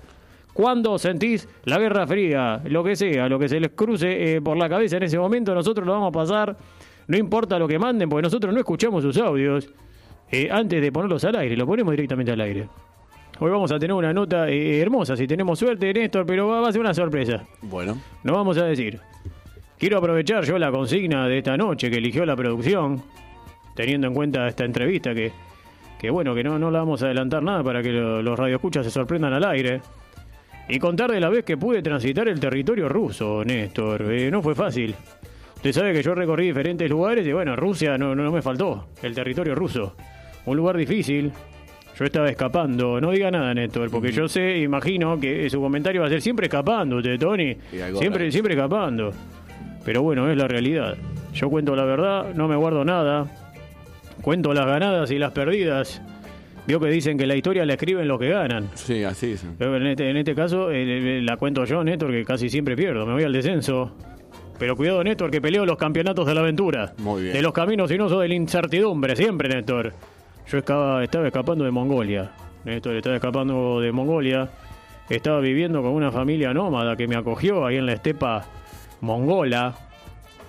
Cuando 0.53 0.99
sentís 0.99 1.49
la 1.65 1.79
guerra 1.79 2.07
fría, 2.07 2.61
lo 2.65 2.83
que 2.83 2.97
sea, 2.97 3.29
lo 3.29 3.39
que 3.39 3.49
se 3.49 3.61
les 3.61 3.71
cruce 3.71 4.37
eh, 4.37 4.41
por 4.41 4.57
la 4.57 4.69
cabeza 4.69 4.97
en 4.97 5.05
ese 5.05 5.19
momento, 5.19 5.55
nosotros 5.55 5.87
lo 5.87 5.93
vamos 5.93 6.09
a 6.09 6.13
pasar. 6.13 6.57
No 7.11 7.17
importa 7.19 7.59
lo 7.59 7.67
que 7.67 7.77
manden, 7.79 8.09
porque 8.09 8.23
nosotros 8.23 8.55
no 8.55 8.61
escuchamos 8.61 9.03
sus 9.03 9.17
audios. 9.19 9.69
Eh, 10.31 10.49
antes 10.51 10.81
de 10.81 10.93
ponerlos 10.93 11.25
al 11.25 11.35
aire, 11.37 11.57
lo 11.57 11.67
ponemos 11.67 11.91
directamente 11.91 12.31
al 12.31 12.41
aire. 12.41 12.69
Hoy 13.41 13.51
vamos 13.51 13.73
a 13.73 13.79
tener 13.81 13.95
una 13.95 14.13
nota 14.13 14.49
eh, 14.49 14.81
hermosa, 14.81 15.17
si 15.17 15.27
tenemos 15.27 15.59
suerte, 15.59 15.93
Néstor, 15.93 16.25
pero 16.25 16.47
va, 16.47 16.61
va 16.61 16.69
a 16.69 16.73
ser 16.73 16.81
una 16.81 16.95
sorpresa. 16.95 17.43
Bueno, 17.63 17.99
No 18.23 18.35
vamos 18.35 18.57
a 18.59 18.65
decir. 18.65 19.01
Quiero 19.77 19.99
aprovechar 19.99 20.45
yo 20.45 20.57
la 20.59 20.71
consigna 20.71 21.27
de 21.27 21.39
esta 21.39 21.57
noche 21.57 21.91
que 21.91 21.97
eligió 21.97 22.25
la 22.25 22.37
producción, 22.37 23.03
teniendo 23.75 24.07
en 24.07 24.15
cuenta 24.15 24.47
esta 24.47 24.65
entrevista 24.65 25.13
que, 25.13 25.33
que 25.99 26.11
bueno, 26.11 26.33
que 26.35 26.45
no, 26.45 26.59
no 26.61 26.71
la 26.71 26.79
vamos 26.81 27.03
a 27.03 27.07
adelantar 27.07 27.43
nada 27.43 27.65
para 27.65 27.83
que 27.83 27.89
lo- 27.91 28.23
los 28.23 28.39
radioescuchas 28.39 28.85
se 28.85 28.91
sorprendan 28.93 29.33
al 29.33 29.45
aire. 29.47 29.81
Y 30.69 30.79
contar 30.79 31.11
de 31.11 31.19
la 31.19 31.29
vez 31.29 31.45
que 31.45 31.57
pude 31.57 31.83
transitar 31.83 32.29
el 32.29 32.39
territorio 32.39 32.89
ruso, 32.89 33.43
Néstor. 33.45 34.13
Eh, 34.13 34.31
no 34.31 34.41
fue 34.43 34.55
fácil. 34.55 34.95
Usted 35.61 35.73
sabe 35.73 35.93
que 35.93 36.03
yo 36.03 36.15
recorrí 36.15 36.47
diferentes 36.47 36.89
lugares 36.89 37.27
y 37.27 37.33
bueno, 37.35 37.55
Rusia 37.55 37.99
no, 37.99 38.15
no, 38.15 38.25
no 38.25 38.33
me 38.33 38.41
faltó. 38.41 38.87
El 39.03 39.15
territorio 39.15 39.55
ruso. 39.55 39.95
Un 40.47 40.57
lugar 40.57 40.75
difícil. 40.75 41.31
Yo 41.99 42.07
estaba 42.07 42.31
escapando. 42.31 42.99
No 42.99 43.11
diga 43.11 43.31
nada, 43.31 43.53
Néstor, 43.53 43.91
porque 43.91 44.11
yo 44.11 44.27
sé, 44.27 44.57
imagino 44.61 45.21
que 45.21 45.51
su 45.51 45.61
comentario 45.61 46.01
va 46.01 46.07
a 46.07 46.11
ser 46.11 46.23
siempre 46.23 46.47
escapando, 46.47 46.97
usted, 46.97 47.19
Tony. 47.19 47.59
Siempre, 47.99 48.33
siempre 48.33 48.55
escapando. 48.55 49.13
Pero 49.85 50.01
bueno, 50.01 50.31
es 50.31 50.39
la 50.39 50.49
realidad. 50.49 50.97
Yo 51.35 51.51
cuento 51.51 51.77
la 51.77 51.85
verdad, 51.85 52.35
no 52.35 52.49
me 52.49 52.57
guardo 52.57 52.83
nada. 52.83 53.27
Cuento 54.23 54.55
las 54.55 54.65
ganadas 54.65 55.11
y 55.11 55.19
las 55.19 55.33
perdidas. 55.33 56.01
Vio 56.67 56.81
que 56.81 56.89
dicen 56.89 57.19
que 57.19 57.27
la 57.27 57.37
historia 57.37 57.67
la 57.67 57.75
escriben 57.75 58.09
los 58.09 58.19
que 58.19 58.31
ganan. 58.31 58.71
sí, 58.73 59.05
así 59.05 59.33
es. 59.33 59.45
Pero 59.59 59.77
en 59.77 59.89
este, 59.89 60.09
en 60.09 60.17
este 60.17 60.35
caso 60.35 60.71
eh, 60.71 61.19
eh, 61.19 61.21
la 61.23 61.37
cuento 61.37 61.67
yo, 61.67 61.85
Néstor, 61.85 62.13
que 62.13 62.25
casi 62.25 62.49
siempre 62.49 62.77
pierdo. 62.77 63.05
Me 63.05 63.13
voy 63.13 63.25
al 63.25 63.33
descenso. 63.35 63.95
Pero 64.61 64.77
cuidado, 64.77 65.03
Néstor, 65.03 65.31
que 65.31 65.41
peleo 65.41 65.65
los 65.65 65.79
campeonatos 65.79 66.27
de 66.27 66.35
la 66.35 66.43
aventura. 66.43 66.93
Muy 66.99 67.23
bien. 67.23 67.33
De 67.33 67.41
los 67.41 67.55
caminos 67.55 67.89
sinuosos 67.89 68.21
de 68.21 68.29
la 68.29 68.35
incertidumbre, 68.35 69.17
siempre, 69.17 69.49
Néstor. 69.49 69.95
Yo 70.47 70.59
estaba 70.59 71.03
escapando 71.03 71.65
de 71.65 71.71
Mongolia. 71.71 72.31
Néstor, 72.67 72.95
estaba 72.95 73.17
escapando 73.17 73.81
de 73.81 73.91
Mongolia. 73.91 74.51
Estaba 75.09 75.41
viviendo 75.41 75.81
con 75.81 75.93
una 75.93 76.13
familia 76.13 76.53
nómada 76.53 76.95
que 76.95 77.09
me 77.09 77.17
acogió 77.17 77.65
ahí 77.65 77.79
en 77.79 77.87
la 77.87 77.95
estepa 77.95 78.45
mongola. 79.01 79.75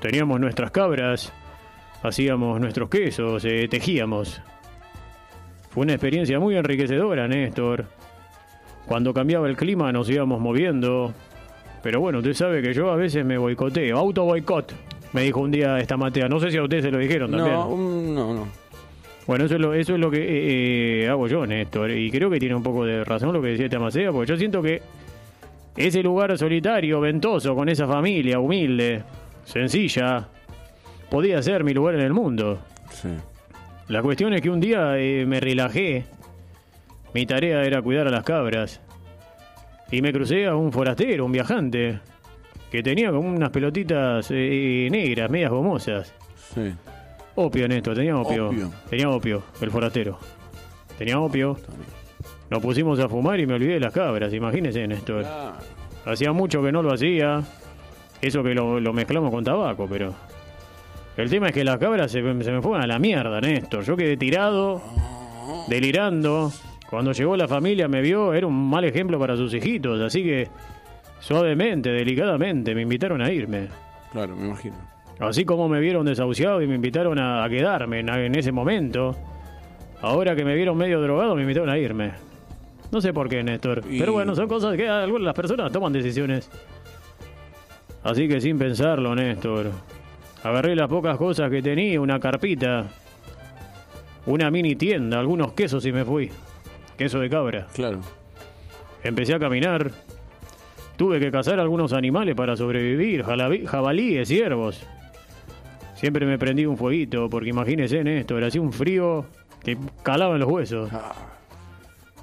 Teníamos 0.01 0.41
nuestras 0.41 0.71
cabras, 0.71 1.31
hacíamos 2.03 2.59
nuestros 2.59 2.89
quesos, 2.89 3.45
eh, 3.45 3.69
tejíamos. 3.69 4.41
Fue 5.69 5.83
una 5.83 5.93
experiencia 5.93 6.37
muy 6.37 6.57
enriquecedora, 6.57 7.29
Néstor. 7.29 7.85
Cuando 8.87 9.13
cambiaba 9.13 9.47
el 9.47 9.55
clima 9.55 9.93
nos 9.93 10.09
íbamos 10.09 10.41
moviendo. 10.41 11.13
Pero 11.83 12.00
bueno, 12.00 12.19
usted 12.19 12.33
sabe 12.33 12.61
que 12.61 12.73
yo 12.73 12.91
a 12.91 12.95
veces 12.95 13.25
me 13.25 13.38
boicoteo. 13.38 13.97
Auto 13.97 14.23
boicot, 14.25 14.73
me 15.13 15.23
dijo 15.23 15.39
un 15.39 15.51
día 15.51 15.79
esta 15.79 15.97
Matea. 15.97 16.27
No 16.29 16.39
sé 16.39 16.51
si 16.51 16.57
a 16.57 16.63
usted 16.63 16.81
se 16.81 16.91
lo 16.91 17.00
dijeron 17.00 17.31
también. 17.31 17.55
No, 17.55 17.75
no, 17.75 18.33
no. 18.33 18.47
Bueno, 19.27 19.45
eso 19.45 19.55
es 19.55 19.61
lo, 19.61 19.73
eso 19.73 19.93
es 19.93 20.00
lo 20.00 20.11
que 20.11 20.17
eh, 20.17 21.03
eh, 21.03 21.09
hago 21.09 21.27
yo, 21.27 21.45
Néstor. 21.45 21.91
Y 21.91 22.11
creo 22.11 22.29
que 22.29 22.39
tiene 22.39 22.55
un 22.55 22.63
poco 22.63 22.85
de 22.85 23.03
razón 23.03 23.33
lo 23.33 23.41
que 23.41 23.50
decía 23.50 23.65
esta 23.65 23.79
Macea, 23.79 24.11
porque 24.11 24.29
yo 24.29 24.38
siento 24.38 24.61
que 24.61 24.81
ese 25.75 26.03
lugar 26.03 26.38
solitario, 26.38 27.00
ventoso, 27.00 27.55
con 27.55 27.69
esa 27.69 27.88
familia 27.88 28.39
humilde, 28.39 29.03
sencilla, 29.45 30.27
podía 31.09 31.41
ser 31.41 31.63
mi 31.63 31.73
lugar 31.73 31.95
en 31.95 32.01
el 32.01 32.13
mundo. 32.13 32.59
Sí. 32.89 33.09
La 33.88 34.01
cuestión 34.01 34.33
es 34.33 34.41
que 34.41 34.50
un 34.50 34.59
día 34.59 34.97
eh, 34.97 35.25
me 35.25 35.39
relajé. 35.39 36.05
Mi 37.13 37.25
tarea 37.25 37.63
era 37.63 37.81
cuidar 37.81 38.07
a 38.07 38.11
las 38.11 38.23
cabras. 38.23 38.81
Y 39.91 40.01
me 40.01 40.13
crucé 40.13 40.48
a 40.48 40.55
un 40.55 40.71
forastero, 40.71 41.25
un 41.25 41.31
viajante, 41.33 42.00
que 42.71 42.81
tenía 42.81 43.12
como 43.12 43.29
unas 43.29 43.50
pelotitas 43.50 44.27
eh, 44.31 44.88
negras, 44.89 45.29
medias 45.29 45.51
gomosas. 45.51 46.13
Sí. 46.53 46.74
Opio, 47.36 47.67
Néstor, 47.67 47.95
tenía 47.95 48.17
opio. 48.17 48.50
Opio. 48.50 48.71
Tenía 48.89 49.10
opio, 49.10 49.43
el 49.62 49.69
forastero. 49.69 50.17
Tenía 50.98 51.19
opio. 51.19 51.57
Nos 52.50 52.62
pusimos 52.62 53.00
a 53.00 53.10
fumar 53.10 53.39
y 53.39 53.45
me 53.45 53.53
olvidé 53.55 53.74
de 53.74 53.79
las 53.81 53.93
cabras, 53.93 54.33
imagínense, 54.33 54.88
Néstor. 54.88 55.24
Claro. 55.24 55.53
Hacía 56.05 56.31
mucho 56.31 56.63
que 56.63 56.71
no 56.71 56.81
lo 56.81 56.93
hacía. 56.93 57.41
Eso 58.21 58.43
que 58.43 58.53
lo, 58.53 58.79
lo 58.79 58.93
mezclamos 58.93 59.31
con 59.31 59.43
tabaco, 59.43 59.88
pero. 59.89 60.13
El 61.17 61.29
tema 61.29 61.48
es 61.48 61.53
que 61.53 61.63
las 61.63 61.77
cabras 61.77 62.12
se, 62.12 62.21
se 62.21 62.51
me 62.51 62.62
fueron 62.62 62.81
a 62.81 62.88
la 62.88 62.98
mierda, 62.98 63.41
Néstor. 63.41 63.83
Yo 63.83 63.98
quedé 63.98 64.15
tirado, 64.15 64.81
delirando. 65.67 66.51
Cuando 66.91 67.12
llegó 67.13 67.36
la 67.38 67.48
familia 67.48 67.88
me 67.88 68.01
vio, 68.01 68.33
era 68.33 68.45
un 68.45 68.69
mal 68.69 68.83
ejemplo 68.83 69.17
para 69.17 69.36
sus 69.36 69.51
hijitos, 69.53 70.00
así 70.01 70.24
que 70.24 70.48
suavemente, 71.19 71.89
delicadamente, 71.89 72.75
me 72.75 72.81
invitaron 72.83 73.21
a 73.21 73.31
irme. 73.31 73.69
Claro, 74.12 74.36
me 74.36 74.45
imagino. 74.48 74.75
Así 75.19 75.45
como 75.45 75.67
me 75.69 75.79
vieron 75.79 76.05
desahuciado 76.05 76.62
y 76.62 76.67
me 76.67 76.75
invitaron 76.75 77.17
a, 77.17 77.43
a 77.43 77.50
quedarme 77.50 78.00
en, 78.01 78.10
en 78.10 78.36
ese 78.36 78.51
momento, 78.51 79.15
ahora 80.01 80.36
que 80.36 80.43
me 80.43 80.53
vieron 80.55 80.77
medio 80.77 81.01
drogado 81.01 81.33
me 81.36 81.41
invitaron 81.43 81.69
a 81.69 81.77
irme. 81.77 82.12
No 82.91 83.00
sé 83.00 83.13
por 83.13 83.29
qué, 83.29 83.41
Néstor. 83.41 83.83
Y- 83.89 83.98
Pero 84.00 84.12
bueno, 84.13 84.36
son 84.36 84.48
cosas 84.50 84.75
que 84.75 84.88
algunas 84.89 85.24
las 85.25 85.33
personas 85.33 85.71
toman 85.71 85.93
decisiones. 85.93 86.50
Así 88.03 88.27
que 88.27 88.41
sin 88.41 88.57
pensarlo, 88.57 89.15
Néstor. 89.15 89.71
Agarré 90.43 90.75
las 90.75 90.89
pocas 90.89 91.17
cosas 91.17 91.50
que 91.51 91.62
tenía, 91.62 92.01
una 92.01 92.19
carpita, 92.19 92.88
una 94.25 94.50
mini 94.51 94.75
tienda, 94.75 95.19
algunos 95.19 95.53
quesos 95.53 95.86
y 95.86 95.91
me 95.91 96.03
fui. 96.03 96.29
Queso 97.01 97.20
de 97.20 97.29
cabra. 97.31 97.65
Claro. 97.74 98.00
Empecé 99.03 99.34
a 99.34 99.39
caminar. 99.39 99.89
Tuve 100.98 101.20
que 101.20 101.31
cazar 101.31 101.60
algunos 101.60 101.93
animales 101.93 102.36
para 102.36 102.55
sobrevivir, 102.55 103.24
jalabi- 103.24 103.65
jabalíes, 103.65 104.27
ciervos. 104.27 104.86
Siempre 105.96 106.27
me 106.27 106.38
prendí 106.38 106.63
un 106.67 106.77
fueguito, 106.77 107.27
porque 107.27 107.50
imagínese, 107.50 108.03
Néstor, 108.03 108.43
hacía 108.43 108.62
un 108.62 108.72
frío 108.72 109.25
que 109.63 109.79
calaba 110.03 110.36
en 110.36 110.41
los 110.41 110.50
huesos. 110.51 110.91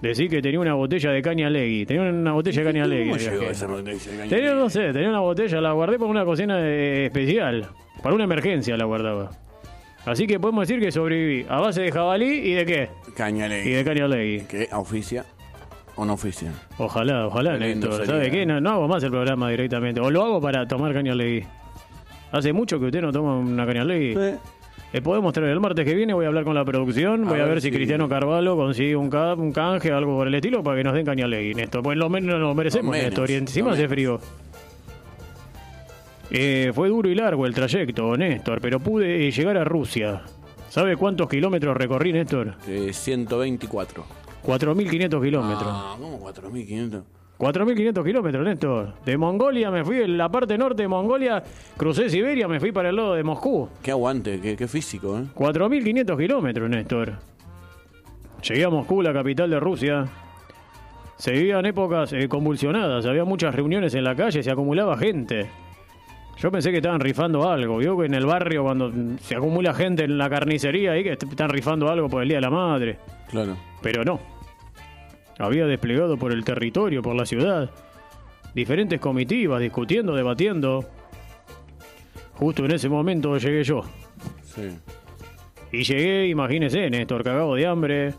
Decí 0.01 0.29
que 0.29 0.41
tenía 0.41 0.61
una 0.61 0.75
botella 0.75 1.11
de 1.11 1.23
caña 1.23 1.51
legui. 1.51 1.85
Tenía 1.85 2.03
una 2.05 2.31
botella 2.33 2.63
de 2.63 2.65
caña 2.73 2.87
legui. 2.87 3.05
¿Cómo 3.11 3.17
llegó 3.17 3.39
viajé. 3.39 3.51
esa 3.53 3.67
noticia 3.67 4.13
de 4.13 4.19
caña 4.19 4.31
Tenía, 4.31 4.55
no 4.55 4.71
sé, 4.71 4.93
tenía 4.93 5.09
una 5.09 5.21
botella, 5.21 5.61
la 5.61 5.73
guardé 5.73 5.99
para 5.99 6.11
una 6.13 6.25
cocina 6.25 6.61
eh, 6.61 7.07
especial. 7.07 7.67
Para 8.01 8.15
una 8.15 8.23
emergencia 8.23 8.77
la 8.77 8.85
guardaba. 8.85 9.31
Así 10.11 10.27
que 10.27 10.41
podemos 10.41 10.67
decir 10.67 10.83
que 10.83 10.91
sobreviví. 10.91 11.47
A 11.49 11.61
base 11.61 11.83
de 11.83 11.93
jabalí 11.93 12.27
y 12.27 12.53
de 12.55 12.67
qué? 12.67 12.89
Caña 13.17 13.47
Y 13.47 13.71
de 13.71 13.85
caña 13.85 14.09
legui. 14.09 14.45
¿Qué? 14.47 14.69
¿Oficia 14.73 15.25
o 15.97 16.05
no 16.05 16.15
oficia? 16.15 16.53
Ojalá, 16.79 17.27
ojalá, 17.27 17.59
Qué 17.59 17.69
lindo 17.69 17.89
Néstor. 17.89 18.07
sería. 18.07 18.21
¿Sabe 18.23 18.31
qué? 18.31 18.47
No, 18.47 18.61
no 18.61 18.71
hago 18.71 18.89
más 18.89 19.03
el 19.03 19.11
programa 19.11 19.51
directamente. 19.51 20.01
O 20.01 20.11
lo 20.11 20.23
hago 20.25 20.41
para 20.41 20.67
tomar 20.67 20.93
caña 20.95 21.15
legui. 21.15 21.45
Hace 22.33 22.53
mucho 22.53 22.79
que 22.79 22.87
usted 22.87 23.01
no 23.03 23.11
toma 23.13 23.37
una 23.39 23.67
caña 23.67 23.85
legui. 23.85 24.15
Eh, 24.91 25.03
podemos 25.03 25.35
traer 25.35 25.51
el 25.51 25.61
martes 25.61 25.85
que 25.85 25.95
viene, 25.95 26.15
voy 26.15 26.25
a 26.25 26.29
hablar 26.29 26.45
con 26.45 26.55
la 26.55 26.65
producción, 26.65 27.27
voy 27.27 27.41
a, 27.41 27.45
ver, 27.45 27.61
si, 27.61 27.71
Cristiano 27.71 28.09
Carvalho 28.09 28.57
consigue 28.57 28.97
un, 28.97 29.11
ca- 29.11 29.35
un 29.35 29.53
canje, 29.53 29.93
algo 29.93 30.17
por 30.17 30.27
el 30.29 30.35
estilo, 30.35 30.63
para 30.63 30.79
que 30.79 30.85
nos 30.85 30.95
den 30.95 31.05
caña 31.05 31.27
legui, 31.27 31.53
Néstor. 31.55 31.83
Pues 31.83 31.99
lo 31.99 32.09
menos 32.09 32.41
lo 32.41 32.55
merecemos, 32.55 32.87
Lo 32.87 32.93
menos, 32.93 33.07
Néstor, 33.11 33.31
y 33.31 33.35
encima 33.35 33.69
lo 33.69 33.75
hace 33.75 33.87
frío. 33.87 34.19
Eh, 36.31 36.73
fue 36.75 36.89
duro 36.89 37.09
y 37.09 37.15
largo 37.15 37.47
el 37.47 37.55
trayecto, 37.55 38.17
Néstor, 38.17 38.61
pero 38.61 38.81
pude 38.81 39.27
eh, 39.27 39.31
llegar 39.31 39.57
a 39.57 39.65
Rusia. 39.65 40.23
¿Sabe 40.69 40.97
cuántos 40.97 41.29
kilómetros 41.29 41.77
recorrí, 41.77 42.13
Néstor? 42.13 42.55
Eh, 42.67 42.93
124. 42.93 44.05
4.500 44.45 45.23
kilómetros. 45.23 45.69
Ah, 45.71 45.97
¿cómo 45.99 46.21
4.500? 46.21 47.03
4.500 47.39 48.05
kilómetros, 48.05 48.45
Néstor. 48.45 48.95
De 49.05 49.17
Mongolia 49.17 49.71
me 49.71 49.85
fui, 49.85 50.03
en 50.03 50.19
la 50.19 50.29
parte 50.29 50.59
norte 50.59 50.83
de 50.83 50.89
Mongolia, 50.89 51.43
crucé 51.77 52.11
Siberia, 52.11 52.49
me 52.49 52.61
fui 52.61 52.73
para 52.73 52.91
el 52.91 52.97
lado 52.97 53.15
de 53.15 53.23
Moscú. 53.23 53.69
Qué 53.83 53.93
aguante, 53.93 54.41
qué, 54.41 54.57
qué 54.57 54.69
físico, 54.69 55.19
¿eh? 55.19 55.25
4.500 55.35 56.19
kilómetros, 56.19 56.69
Néstor. 56.69 57.13
Llegué 58.43 58.65
a 58.65 58.71
Moscú, 58.71 59.03
la 59.03 59.13
capital 59.13 59.51
de 59.51 59.61
Rusia. 59.61 60.07
Se 61.17 61.33
vivían 61.33 61.65
épocas 61.67 62.13
eh, 62.13 62.29
convulsionadas, 62.29 63.07
había 63.07 63.25
muchas 63.25 63.55
reuniones 63.55 63.95
en 63.95 64.05
la 64.05 64.15
calle, 64.15 64.43
se 64.43 64.51
acumulaba 64.51 64.97
gente. 64.97 65.49
Yo 66.41 66.53
pensé 66.53 66.71
que 66.71 66.77
estaban 66.77 67.01
rifando 67.01 67.49
algo. 67.51 67.79
Vio 67.79 67.99
que 67.99 68.07
en 68.07 68.15
el 68.15 68.25
barrio, 68.25 68.63
cuando 68.65 68.93
se 69.21 69.35
acumula 69.35 69.75
gente 69.75 70.05
en 70.05 70.17
la 70.19 70.31
carnicería, 70.31 70.93
ahí 70.93 71.03
que 71.03 71.13
est- 71.13 71.23
están 71.25 71.49
rifando 71.51 71.89
algo 71.91 72.09
por 72.09 72.23
el 72.23 72.29
Día 72.29 72.37
de 72.39 72.43
la 72.43 72.51
Madre. 72.51 72.99
Claro. 73.29 73.57
Pero 73.83 74.05
no. 74.05 74.21
Había 75.39 75.67
desplegado 75.67 76.17
por 76.17 76.33
el 76.33 76.45
territorio, 76.45 77.03
por 77.03 77.15
la 77.17 77.25
ciudad, 77.27 77.71
diferentes 78.55 79.01
comitivas 79.01 79.61
discutiendo, 79.61 80.15
debatiendo. 80.15 80.85
Justo 82.35 82.65
en 82.65 82.71
ese 82.73 82.89
momento 82.89 83.37
llegué 83.37 83.65
yo. 83.65 83.83
Sí. 84.43 84.69
Y 85.73 85.83
llegué, 85.85 86.27
imagínese, 86.29 86.89
Néstor, 86.89 87.23
cagado 87.25 87.55
de 87.55 87.67
hambre, 87.67 88.15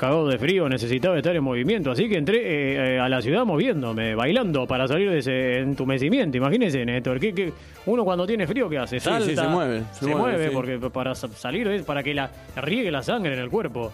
cagado 0.00 0.26
de 0.28 0.38
frío, 0.38 0.68
necesitaba 0.68 1.16
estar 1.16 1.36
en 1.36 1.44
movimiento. 1.44 1.90
Así 1.90 2.08
que 2.08 2.16
entré 2.16 2.38
eh, 2.38 2.94
eh, 2.96 2.98
a 2.98 3.08
la 3.08 3.20
ciudad 3.22 3.44
moviéndome, 3.44 4.14
bailando 4.14 4.66
para 4.66 4.88
salir 4.88 5.10
de 5.10 5.18
ese 5.18 5.58
entumecimiento. 5.58 6.36
Imagínese, 6.38 6.84
Néstor, 6.84 7.20
que, 7.20 7.32
que 7.34 7.52
uno 7.86 8.04
cuando 8.04 8.26
tiene 8.26 8.46
frío, 8.46 8.68
¿qué 8.68 8.78
hace? 8.78 8.98
Salta, 8.98 9.26
sí, 9.26 9.36
se 9.36 9.46
mueve, 9.46 9.82
Se, 9.92 10.00
se 10.00 10.06
mueve, 10.06 10.20
mueve, 10.22 10.48
sí. 10.48 10.50
porque 10.54 10.78
para 10.90 11.14
sa- 11.14 11.28
salir 11.28 11.68
es 11.68 11.82
para 11.82 12.02
que 12.02 12.14
la 12.14 12.30
riegue 12.56 12.90
la 12.90 13.02
sangre 13.02 13.34
en 13.34 13.40
el 13.40 13.50
cuerpo. 13.50 13.92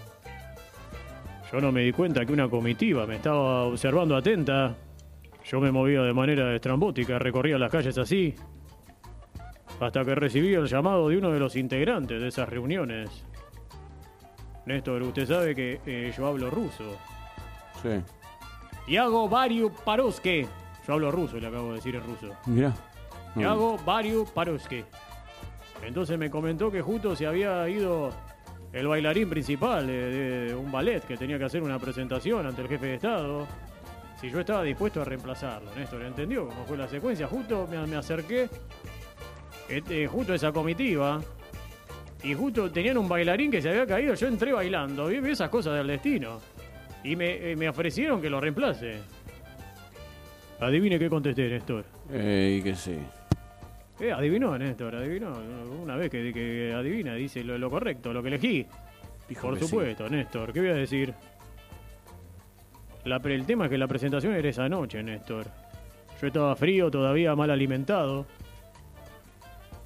Yo 1.53 1.61
no 1.61 1.71
me 1.73 1.83
di 1.83 1.93
cuenta 1.93 2.25
que 2.25 2.33
una 2.33 2.49
comitiva 2.49 3.07
me 3.07 3.17
estaba 3.17 3.65
observando 3.65 4.17
atenta. 4.17 4.75
Yo 5.45 5.61
me 5.61 5.71
movía 5.71 6.03
de 6.03 6.13
manera 6.13 6.55
estrambótica, 6.55 7.19
recorría 7.19 7.57
las 7.59 7.71
calles 7.71 7.97
así, 7.99 8.35
hasta 9.81 10.05
que 10.05 10.15
recibí 10.15 10.55
el 10.55 10.67
llamado 10.67 11.09
de 11.09 11.19
uno 11.19 11.31
de 11.31 11.39
los 11.39 11.55
integrantes 11.55 12.21
de 12.21 12.29
esas 12.29 12.49
reuniones. 12.49 13.25
Néstor, 14.67 15.03
usted 15.03 15.27
sabe 15.27 15.55
que 15.55 15.81
eh, 15.87 16.13
yo 16.17 16.27
hablo 16.27 16.51
ruso. 16.51 16.97
Sí. 17.83 18.03
Yago 18.93 19.29
Variu 19.29 19.73
Paruske. 19.73 20.47
Yo 20.87 20.93
hablo 20.93 21.11
ruso, 21.11 21.39
le 21.39 21.47
acabo 21.47 21.69
de 21.69 21.75
decir 21.77 21.95
en 21.95 22.03
ruso. 22.03 22.35
Mirá. 22.47 22.73
Yago 23.37 23.79
Variu 23.79 24.27
Paruske. 24.27 24.85
Entonces 25.83 26.19
me 26.19 26.31
comentó 26.31 26.71
que 26.71 26.83
justo 26.83 27.15
se 27.15 27.27
había 27.27 27.69
ido 27.69 28.11
el 28.73 28.89
bailarín 28.89 29.31
principal 29.31 29.87
de, 29.87 30.47
de 30.49 30.55
un 30.55 30.71
ballet 30.73 31.01
que 31.05 31.17
tenía 31.17 31.39
que 31.39 31.45
hacer 31.45 31.63
una 31.63 31.79
presentación 31.79 32.47
ante 32.47 32.63
el 32.63 32.69
jefe 32.69 32.87
de 32.87 32.95
Estado. 32.95 33.47
Si 34.21 34.31
yo 34.31 34.41
estaba 34.41 34.63
dispuesto 34.63 35.03
a 35.03 35.05
reemplazarlo, 35.05 35.71
Néstor, 35.77 36.03
¿entendió 36.03 36.49
cómo 36.49 36.65
fue 36.65 36.77
la 36.77 36.89
secuencia? 36.89 37.27
Justo 37.29 37.69
me, 37.71 37.87
me 37.87 37.97
acerqué, 37.97 38.49
este, 39.69 40.07
justo 40.07 40.33
a 40.33 40.37
esa 40.37 40.53
comitiva, 40.53 41.21
y 42.27 42.35
justo 42.35 42.71
tenían 42.73 42.99
un 42.99 43.09
bailarín 43.09 43.53
que 43.53 43.63
se 43.63 43.69
había 43.69 43.87
caído, 43.87 44.15
yo 44.15 44.27
entré 44.27 44.53
bailando, 44.53 45.07
vi, 45.07 45.19
esas 45.31 45.49
cosas 45.49 45.75
del 45.75 45.87
destino, 45.87 46.41
y 47.05 47.15
me, 47.15 47.53
eh, 47.53 47.57
me 47.57 47.69
ofrecieron 47.69 48.21
que 48.21 48.29
lo 48.29 48.41
reemplace. 48.41 48.99
Adivine 50.59 50.99
qué 50.99 51.09
contesté, 51.09 51.49
Néstor. 51.49 51.85
Eh, 52.11 52.57
y 52.59 52.63
que 52.65 52.75
sí. 52.75 52.99
Eh, 54.01 54.11
adivinó, 54.11 54.59
Néstor, 54.59 54.97
adivinó. 54.97 55.35
Una 55.83 55.95
vez 55.97 56.11
que, 56.11 56.33
que 56.33 56.73
adivina, 56.75 57.15
dice 57.15 57.45
lo, 57.45 57.57
lo 57.59 57.71
correcto, 57.71 58.13
lo 58.13 58.23
que 58.23 58.29
elegí. 58.29 58.67
Dijo 59.29 59.43
Por 59.43 59.55
que 59.55 59.61
sí. 59.65 59.69
supuesto, 59.69 60.09
Néstor. 60.09 60.53
¿Qué 60.53 60.61
voy 60.61 60.71
a 60.71 60.75
decir? 60.75 61.15
La 63.05 63.19
el 63.19 63.47
tema 63.47 63.67
es 63.67 63.71
que 63.71 63.79
la 63.79 63.87
presentación 63.87 64.35
era 64.35 64.49
esa 64.49 64.69
noche, 64.69 65.01
Néstor. 65.01 65.47
Yo 66.21 66.27
estaba 66.27 66.57
frío, 66.57 66.91
todavía 66.91 67.37
mal 67.37 67.51
alimentado. 67.51 68.27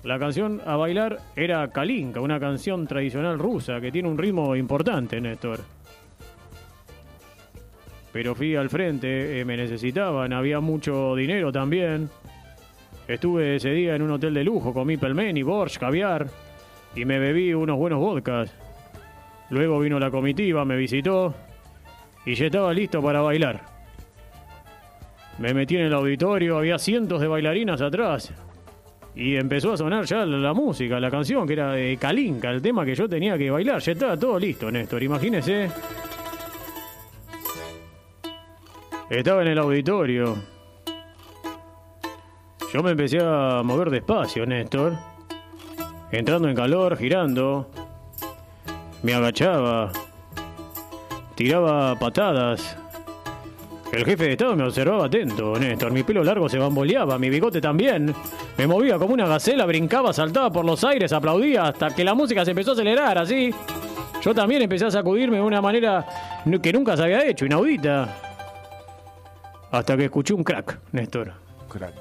La 0.03 0.19
canción 0.19 0.63
a 0.65 0.77
bailar 0.77 1.19
era 1.37 1.69
Kalinka, 1.69 2.21
una 2.21 2.41
canción 2.41 2.87
tradicional 2.87 3.39
rusa 3.39 3.81
que 3.83 3.93
tiene 3.93 4.09
un 4.09 4.17
ritmo 4.17 4.57
importante, 4.57 5.21
Néstor. 5.21 5.61
Pero 8.11 8.35
fui 8.35 8.57
al 8.57 8.71
frente, 8.71 9.41
eh, 9.41 9.45
me 9.45 9.59
necesitaban, 9.59 10.33
había 10.33 10.61
mucho 10.61 11.15
dinero 11.15 11.53
también. 11.53 12.09
Estuve 13.07 13.57
ese 13.57 13.71
día 13.73 13.95
en 13.95 14.03
un 14.03 14.13
hotel 14.13 14.33
de 14.33 14.43
lujo, 14.43 14.73
comí 14.73 14.97
pelmeni, 14.97 15.43
borsch, 15.43 15.79
caviar 15.79 16.29
y 16.95 17.05
me 17.05 17.19
bebí 17.19 17.53
unos 17.53 17.77
buenos 17.77 18.01
vodkas. 18.01 18.55
Luego 19.51 19.81
vino 19.81 19.99
la 19.99 20.11
comitiva, 20.11 20.65
me 20.65 20.77
visitó 20.77 21.35
y 22.25 22.35
ya 22.35 22.47
estaba 22.47 22.73
listo 22.73 23.03
para 23.03 23.21
bailar. 23.21 23.61
Me 25.39 25.53
metí 25.53 25.77
en 25.77 25.83
el 25.83 25.93
auditorio, 25.93 26.57
había 26.57 26.79
cientos 26.79 27.21
de 27.21 27.29
bailarinas 27.29 27.83
atrás 27.83 28.33
y 29.21 29.37
empezó 29.37 29.75
a 29.75 29.77
sonar 29.77 30.07
ya 30.07 30.25
la, 30.25 30.55
música, 30.55 30.99
la 30.99 31.11
canción 31.11 31.47
que 31.47 31.53
era 31.53 31.73
de 31.73 31.99
Kalinka, 31.99 32.51
el 32.51 32.63
tema 32.63 32.87
que 32.87 32.95
yo 32.95 33.07
tenía 33.07 33.37
que 33.37 33.51
bailar. 33.51 33.79
Ya 33.79 33.93
estaba 33.93 34.17
todo 34.17 34.39
listo, 34.39 34.71
Néstor, 34.71 35.03
imagínese. 35.03 35.71
Estaba 39.11 39.43
en 39.43 39.49
el 39.49 39.59
auditorio. 39.59 40.37
Yo 42.73 42.83
me 42.83 42.93
empecé 42.93 43.19
a 43.21 43.61
mover 43.63 43.91
despacio, 43.91 44.47
Néstor. 44.47 44.95
Entrando 46.11 46.49
en 46.49 46.57
calor, 46.57 46.97
girando. 46.97 47.71
Me 49.03 49.13
agachaba. 49.13 49.93
Tiraba 51.35 51.95
patadas. 51.99 52.79
El 53.93 54.07
jefe 54.07 54.25
de 54.25 54.33
Estado 54.33 54.57
me 54.57 54.65
observaba 54.65 55.05
atento, 55.05 55.59
Néstor. 55.59 55.93
Mi 55.93 56.05
pelo 56.05 56.25
largo 56.25 56.49
se 56.49 56.59
bamboleaba, 56.59 57.19
mi 57.19 57.29
bigote 57.29 57.61
también. 57.61 58.15
Me 58.61 58.67
movía 58.67 58.99
como 58.99 59.15
una 59.15 59.27
gacela, 59.27 59.65
brincaba, 59.65 60.13
saltaba 60.13 60.53
por 60.53 60.67
los 60.67 60.85
aires, 60.85 61.15
aplaudía 61.15 61.63
hasta 61.69 61.95
que 61.95 62.05
la 62.05 62.13
música 62.15 62.45
se 62.45 62.51
empezó 62.51 62.73
a 62.73 62.75
acelerar, 62.75 63.17
así. 63.17 63.55
Yo 64.21 64.35
también 64.35 64.61
empecé 64.61 64.85
a 64.85 64.91
sacudirme 64.91 65.39
de 65.39 65.43
una 65.43 65.63
manera 65.63 66.05
que 66.63 66.71
nunca 66.71 66.95
se 66.95 67.05
había 67.05 67.25
hecho, 67.27 67.47
inaudita. 67.47 68.15
Hasta 69.71 69.97
que 69.97 70.05
escuché 70.05 70.35
un 70.35 70.45
crack, 70.45 70.79
Néstor. 70.93 71.33
Crack. 71.71 71.95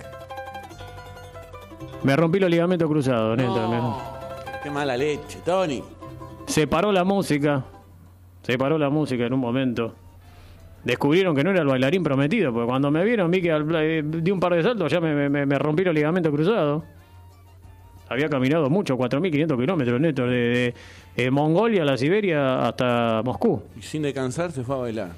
Me 2.04 2.14
rompí 2.18 2.40
los 2.40 2.50
ligamentos 2.50 2.90
cruzados, 2.90 3.38
Néstor. 3.38 3.70
me- 3.70 4.60
Qué 4.62 4.70
mala 4.70 4.98
leche, 4.98 5.40
Tony. 5.46 5.82
Se 6.46 6.68
paró 6.68 6.92
la 6.92 7.06
música. 7.06 7.64
Se 8.44 8.58
paró 8.58 8.78
la 8.78 8.90
música 8.90 9.26
en 9.26 9.32
un 9.32 9.40
momento. 9.40 9.96
Descubrieron 10.84 11.36
que 11.36 11.44
no 11.44 11.52
era 11.52 11.62
el 11.62 11.68
bailarín 11.68 12.04
prometido, 12.04 12.54
porque 12.54 12.68
cuando 12.68 12.90
me 12.92 13.04
vieron 13.04 13.30
vi 13.30 13.42
que 13.42 13.52
al- 13.52 13.68
eh, 13.76 14.02
di 14.04 14.32
un 14.32 14.40
par 14.40 14.54
de 14.56 14.64
saltos, 14.64 14.92
ya 14.92 15.00
me, 15.02 15.30
me- 15.30 15.46
me 15.46 15.60
rompí 15.60 15.84
los 15.84 15.94
ligamentos 15.94 16.32
cruzados. 16.34 16.84
Había 18.08 18.28
caminado 18.28 18.70
mucho, 18.72 18.98
4.500 18.98 19.60
kilómetros, 19.60 20.02
Néstor, 20.02 20.30
de, 20.30 20.36
de, 20.36 20.74
eh, 21.16 21.30
Mongolia 21.30 21.84
a 21.84 21.86
la 21.86 21.96
Siberia 21.98 22.66
hasta 22.68 23.22
Moscú. 23.24 23.62
Y 23.78 23.82
sin 23.84 24.02
descansar 24.02 24.52
se 24.52 24.64
fue 24.64 24.76
a 24.76 24.80
bailar. 24.80 25.10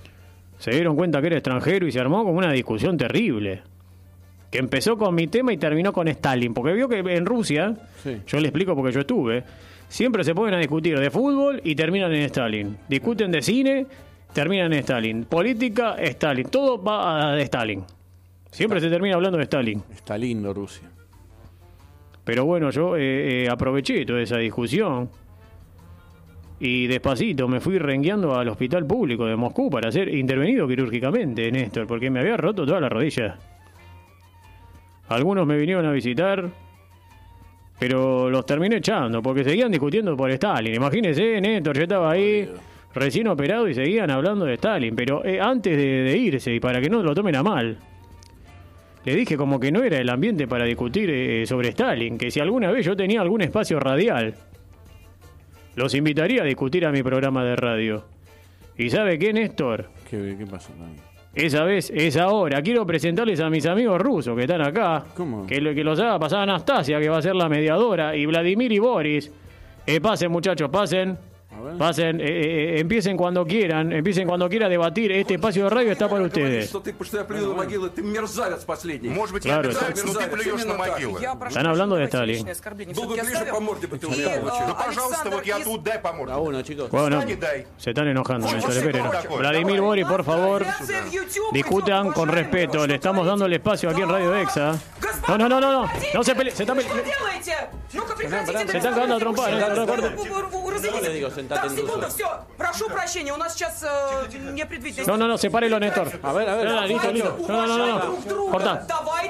Se 0.57 0.71
dieron 0.71 0.95
cuenta 0.95 1.21
que 1.21 1.27
era 1.27 1.37
extranjero 1.37 1.87
y 1.87 1.91
se 1.91 1.99
armó 1.99 2.23
como 2.25 2.37
una 2.37 2.51
discusión 2.51 2.97
terrible. 2.97 3.61
Que 4.51 4.57
empezó 4.57 4.97
con 4.97 5.15
mi 5.15 5.27
tema 5.27 5.53
y 5.53 5.57
terminó 5.57 5.93
con 5.93 6.09
Stalin. 6.09 6.53
Porque 6.53 6.73
vio 6.73 6.89
que 6.89 6.97
en 6.99 7.25
Rusia, 7.25 7.73
Sí. 8.03 8.17
yo 8.27 8.39
le 8.41 8.49
explico 8.49 8.75
porque 8.75 8.91
yo 8.91 8.99
estuve, 8.99 9.43
siempre 9.87 10.25
se 10.25 10.35
ponen 10.35 10.55
a 10.55 10.57
discutir 10.57 10.99
de 10.99 11.09
fútbol 11.09 11.61
y 11.63 11.73
terminan 11.75 12.11
en 12.13 12.23
Stalin. 12.23 12.77
Discuten 12.89 13.31
de 13.31 13.41
cine, 13.41 13.85
terminan 14.33 14.73
en 14.73 14.79
Stalin. 14.79 15.25
Política, 15.25 15.95
Stalin. 15.99 16.47
Todo 16.47 16.81
va 16.81 17.31
a 17.31 17.35
de 17.35 17.43
Stalin. 17.43 17.83
Siempre 18.51 18.79
se 18.79 18.89
termina 18.89 19.15
hablando 19.15 19.37
de 19.37 19.43
Stalin. 19.45 19.83
Está 19.93 20.17
lindo 20.17 20.53
Rusia. 20.53 20.89
Pero 22.23 22.45
bueno, 22.45 22.69
yo 22.69 22.95
eh, 22.97 23.45
eh, 23.45 23.49
aproveché 23.49 24.05
toda 24.05 24.21
esa 24.21 24.37
discusión 24.37 25.09
y 26.59 26.85
despacito 26.85 27.47
me 27.47 27.59
fui 27.59 27.79
rengueando 27.79 28.35
al 28.35 28.47
hospital 28.49 28.85
público 28.85 29.25
de 29.25 29.35
Moscú 29.35 29.69
para 29.69 29.91
ser 29.91 30.13
intervenido 30.13 30.67
quirúrgicamente, 30.67 31.51
Néstor, 31.51 31.87
porque 31.87 32.11
me 32.11 32.19
había 32.19 32.37
roto 32.37 32.65
toda 32.65 32.79
la 32.79 32.89
rodilla. 32.89 33.37
Algunos 35.09 35.47
me 35.47 35.57
vinieron 35.57 35.85
a 35.85 35.91
visitar, 35.91 36.47
pero 37.79 38.29
los 38.29 38.45
terminé 38.45 38.77
echando 38.77 39.23
porque 39.23 39.43
seguían 39.43 39.71
discutiendo 39.71 40.15
por 40.15 40.29
Stalin. 40.29 40.75
Imagínese, 40.75 41.41
Néstor, 41.41 41.75
yo 41.75 41.83
estaba 41.83 42.11
ahí 42.11 42.47
recién 42.93 43.27
operado 43.27 43.67
y 43.67 43.73
seguían 43.73 44.09
hablando 44.11 44.45
de 44.45 44.55
Stalin, 44.55 44.95
pero 44.95 45.23
eh, 45.25 45.39
antes 45.39 45.75
de, 45.77 45.83
de 46.03 46.17
irse 46.17 46.53
y 46.53 46.59
para 46.59 46.81
que 46.81 46.89
no 46.89 47.01
lo 47.03 47.13
tomen 47.13 47.35
a 47.35 47.43
mal. 47.43 47.77
Le 49.03 49.15
dije 49.15 49.35
como 49.35 49.59
que 49.59 49.71
no 49.71 49.81
era 49.83 49.97
el 49.97 50.09
ambiente 50.09 50.47
para 50.47 50.65
discutir 50.65 51.09
eh, 51.09 51.45
sobre 51.47 51.69
Stalin, 51.69 52.17
que 52.17 52.29
si 52.29 52.39
alguna 52.39 52.69
vez 52.71 52.85
yo 52.85 52.95
tenía 52.95 53.21
algún 53.21 53.41
espacio 53.41 53.79
radial, 53.79 54.35
los 55.75 55.95
invitaría 55.95 56.41
a 56.43 56.45
discutir 56.45 56.85
a 56.85 56.91
mi 56.91 57.01
programa 57.01 57.43
de 57.43 57.55
radio. 57.55 58.03
¿Y 58.77 58.89
sabe 58.89 59.17
qué, 59.17 59.33
Néstor? 59.33 59.89
¿Qué, 60.09 60.35
qué 60.37 60.45
pasó? 60.45 60.71
Esa 61.33 61.63
vez 61.63 61.91
es 61.95 62.17
ahora. 62.17 62.61
Quiero 62.61 62.85
presentarles 62.85 63.39
a 63.39 63.49
mis 63.49 63.65
amigos 63.65 64.01
rusos 64.01 64.35
que 64.35 64.43
están 64.43 64.61
acá. 64.61 65.05
¿Cómo? 65.15 65.47
Que, 65.47 65.61
lo- 65.61 65.73
que 65.73 65.83
los 65.83 65.99
haga 65.99 66.19
pasar 66.19 66.41
Anastasia, 66.41 66.99
que 66.99 67.07
va 67.09 67.17
a 67.19 67.21
ser 67.21 67.35
la 67.35 67.47
mediadora, 67.47 68.15
y 68.15 68.25
Vladimir 68.25 68.71
y 68.71 68.79
Boris. 68.79 69.31
Eh, 69.87 70.01
pasen, 70.01 70.29
muchachos, 70.31 70.69
pasen. 70.69 71.17
Pasen, 71.77 72.19
eh, 72.19 72.23
eh, 72.23 72.75
eh, 72.75 72.79
empiecen 72.79 73.17
cuando 73.17 73.45
quieran, 73.45 73.91
empiecen 73.91 74.27
cuando 74.27 74.47
quieran 74.49 74.67
a 74.67 74.69
debatir. 74.69 75.11
Este 75.11 75.35
espacio 75.35 75.65
de 75.65 75.69
radio 75.69 75.91
está 75.91 76.09
para 76.09 76.23
ustedes. 76.23 76.71
Claro, 79.41 79.69
están 81.47 81.67
hablando 81.67 81.95
de 81.95 82.05
Stalin. 82.05 82.45
Bueno, 86.91 87.21
se 87.77 87.89
están 87.89 88.07
enojando. 88.07 88.47
Vladimir 89.37 89.81
Bori, 89.81 90.05
por 90.05 90.23
favor, 90.23 90.65
discutan 91.51 92.11
con 92.11 92.29
respeto. 92.29 92.87
Le 92.87 92.95
estamos 92.95 93.25
dando 93.27 93.45
el 93.45 93.53
espacio 93.53 93.89
aquí 93.89 94.01
en 94.01 94.09
Radio 94.09 94.35
Exa. 94.35 94.79
No, 95.27 95.37
no, 95.37 95.49
no, 95.49 95.61
no, 95.61 95.71
no. 95.71 95.91
No 96.13 96.23
se 96.23 96.35
peleen. 96.35 96.55
Se 96.55 96.63
está 96.63 96.73
Ну-ка, 97.93 98.15
прекратите. 98.15 98.77
Это 101.49 102.09
все. 102.09 102.45
Прошу 102.57 102.89
прощения, 102.89 103.33
у 103.33 103.37
нас 103.37 103.53
сейчас 103.53 103.83
непредвиденное. 104.33 105.07
No, 105.07 105.17
no, 105.17 105.27
no, 105.27 105.37
sepárelo, 105.37 105.79
Néstor. 105.79 106.07
A 106.23 106.33
ver, 106.33 106.49
a 106.49 106.55
ver. 106.55 106.87
Listo, 106.87 107.11
listo. 107.11 107.35
No, 107.47 107.67
no, 107.67 107.77
no, 107.77 107.87
no. 107.87 108.51
Corta. 108.51 108.85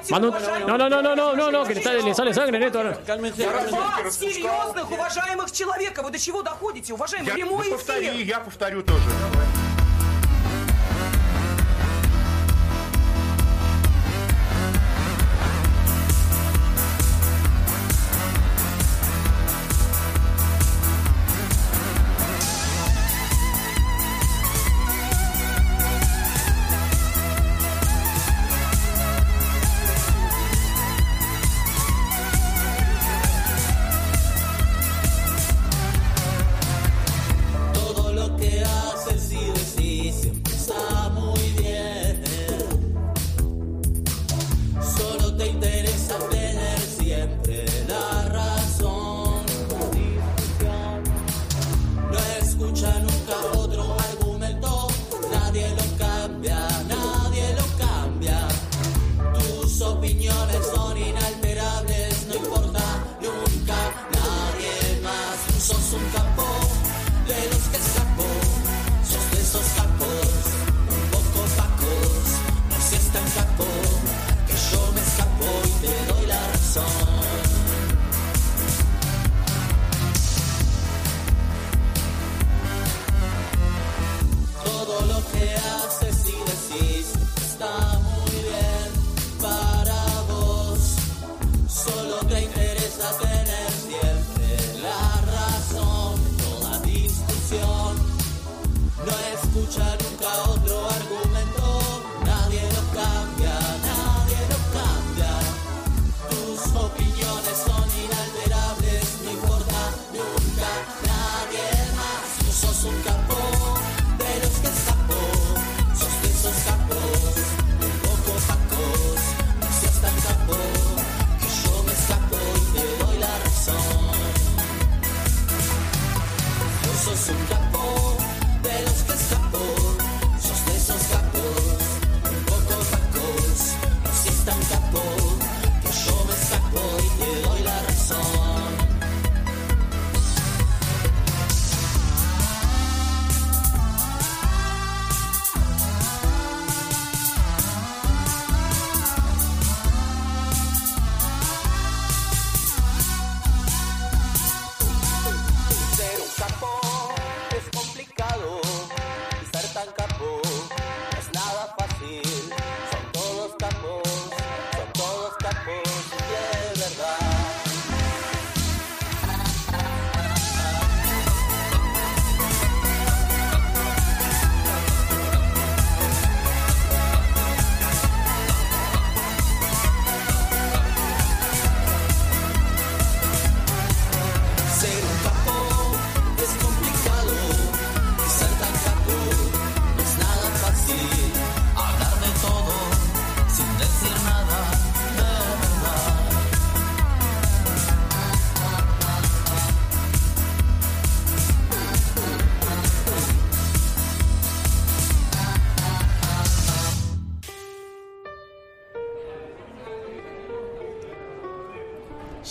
Manu... 0.09 0.31
No, 0.67 0.77
no, 0.77 0.89
no, 0.89 1.01
no, 1.01 1.15
no, 1.15 1.35
no, 1.35 1.51
no, 1.51 1.65
que 1.65 1.73
le 1.73 2.13
sale 2.13 2.33
сами, 2.33 2.57
Нетор. 2.57 2.97
Два 3.05 4.11
серьезных, 4.11 4.91
уважаемых 4.91 5.51
человека. 5.51 6.03
Вы 6.03 6.11
до 6.11 6.19
чего 6.19 6.41
доходите, 6.41 6.93
уважаемый? 6.93 7.37
Я 7.37 7.45
повтори, 7.45 8.23
я 8.23 8.39
повторю 8.39 8.83
тоже. 8.83 9.03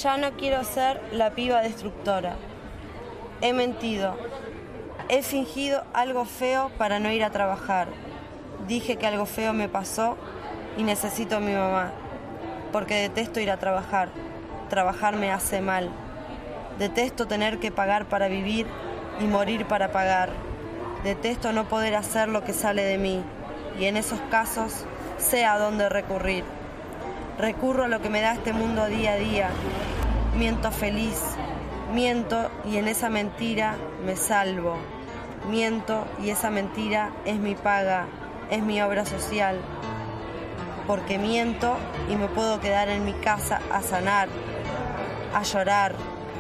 Ya 0.03 0.17
no 0.17 0.33
quiero 0.33 0.65
ser 0.65 0.99
la 1.13 1.33
piba 1.33 1.61
destructora. 1.61 2.37
He 3.43 3.53
mentido. 3.53 4.17
He 5.11 5.23
fingido 5.23 5.85
algo 5.93 6.25
feo 6.25 6.71
para 6.79 6.99
no 7.01 7.13
ir 7.13 7.23
a 7.23 7.29
trabajar. 7.29 7.89
Dije 8.67 8.97
que 8.97 9.07
algo 9.07 9.27
feo 9.27 9.53
me 9.53 9.69
pasó 9.69 10.17
y 10.79 10.85
necesito 10.85 11.37
a 11.37 11.41
mi 11.41 11.53
mamá. 11.53 11.93
Porque 12.73 12.95
detesto 12.95 13.41
ir 13.41 13.51
a 13.51 13.59
trabajar. 13.59 14.09
Trabajar 14.71 15.17
me 15.17 15.31
hace 15.31 15.61
mal. 15.61 15.91
Detesto 16.79 17.27
tener 17.27 17.59
que 17.59 17.71
pagar 17.71 18.07
para 18.07 18.29
vivir 18.29 18.67
y 19.21 19.25
morir 19.25 19.67
para 19.67 19.93
pagar. 19.93 20.31
Detesto 21.05 21.53
no 21.53 21.69
poder 21.69 21.95
hacer 21.95 22.29
lo 22.29 22.43
que 22.43 22.55
sale 22.55 22.85
de 22.85 22.97
mí. 22.97 23.23
Y 23.79 23.85
en 23.85 23.99
esos 23.99 24.21
casos 24.31 24.87
sé 25.19 25.45
a 25.45 25.59
dónde 25.59 25.91
recurrir. 25.91 26.45
Recurro 27.39 27.85
a 27.85 27.89
lo 27.89 28.01
que 28.01 28.09
me 28.09 28.23
da 28.23 28.33
este 28.33 28.55
mundo 28.55 28.87
día 28.87 29.13
a 29.13 29.17
día. 29.17 29.51
Miento 30.37 30.71
feliz, 30.71 31.21
miento 31.93 32.51
y 32.65 32.77
en 32.77 32.87
esa 32.87 33.11
mentira 33.11 33.77
me 34.07 34.17
salvo. 34.17 34.77
Miento 35.51 36.07
y 36.23 36.31
esa 36.31 36.51
mentira 36.51 37.11
es 37.25 37.39
mi 37.39 37.55
paga, 37.57 38.07
es 38.49 38.63
mi 38.63 38.81
obra 38.81 39.05
social. 39.05 39.61
Porque 40.87 41.19
miento 41.19 41.77
y 42.09 42.17
me 42.17 42.29
puedo 42.29 42.61
quedar 42.61 42.89
en 42.89 43.05
mi 43.05 43.13
casa 43.13 43.61
a 43.73 43.83
sanar, 43.83 44.29
a 45.35 45.43
llorar, 45.43 45.95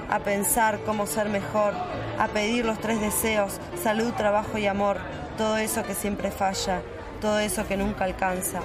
a 0.08 0.20
pensar 0.20 0.80
cómo 0.86 1.06
ser 1.06 1.28
mejor, 1.28 1.74
a 2.18 2.28
pedir 2.28 2.64
los 2.64 2.78
tres 2.78 3.00
deseos, 3.00 3.58
salud, 3.82 4.12
trabajo 4.12 4.56
y 4.56 4.66
amor, 4.66 4.98
todo 5.36 5.56
eso 5.56 5.82
que 5.82 5.94
siempre 5.94 6.30
falla, 6.30 6.80
todo 7.20 7.40
eso 7.40 7.66
que 7.66 7.76
nunca 7.76 8.04
alcanza. 8.04 8.60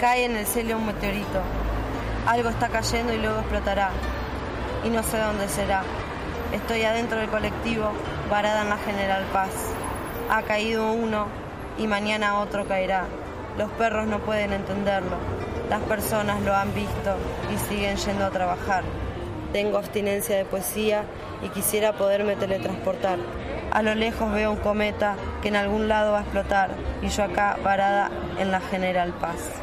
Cae 0.00 0.24
en 0.24 0.34
el 0.34 0.46
cielo 0.46 0.78
un 0.78 0.86
meteorito. 0.86 1.42
Algo 2.26 2.48
está 2.48 2.68
cayendo 2.70 3.12
y 3.12 3.18
luego 3.18 3.40
explotará. 3.40 3.90
Y 4.82 4.88
no 4.88 5.02
sé 5.02 5.18
dónde 5.18 5.46
será. 5.46 5.82
Estoy 6.54 6.84
adentro 6.84 7.18
del 7.18 7.28
colectivo, 7.28 7.90
varada 8.30 8.62
en 8.62 8.70
la 8.70 8.78
General 8.78 9.22
Paz. 9.30 9.50
Ha 10.30 10.40
caído 10.40 10.90
uno 10.90 11.26
y 11.76 11.86
mañana 11.86 12.38
otro 12.38 12.66
caerá. 12.66 13.08
Los 13.58 13.70
perros 13.72 14.06
no 14.06 14.20
pueden 14.20 14.54
entenderlo. 14.54 15.18
Las 15.68 15.82
personas 15.82 16.40
lo 16.40 16.56
han 16.56 16.72
visto 16.72 17.16
y 17.52 17.58
siguen 17.68 17.98
yendo 17.98 18.24
a 18.24 18.30
trabajar. 18.30 18.84
Tengo 19.52 19.76
abstinencia 19.76 20.34
de 20.34 20.46
poesía 20.46 21.04
y 21.42 21.50
quisiera 21.50 21.92
poderme 21.92 22.36
teletransportar. 22.36 23.18
A 23.70 23.82
lo 23.82 23.94
lejos 23.94 24.32
veo 24.32 24.50
un 24.50 24.60
cometa 24.60 25.16
que 25.42 25.48
en 25.48 25.56
algún 25.56 25.88
lado 25.88 26.12
va 26.12 26.20
a 26.20 26.22
explotar 26.22 26.70
y 27.02 27.08
yo 27.08 27.22
acá 27.22 27.58
varada 27.62 28.10
en 28.38 28.50
la 28.50 28.60
General 28.62 29.12
Paz. 29.12 29.60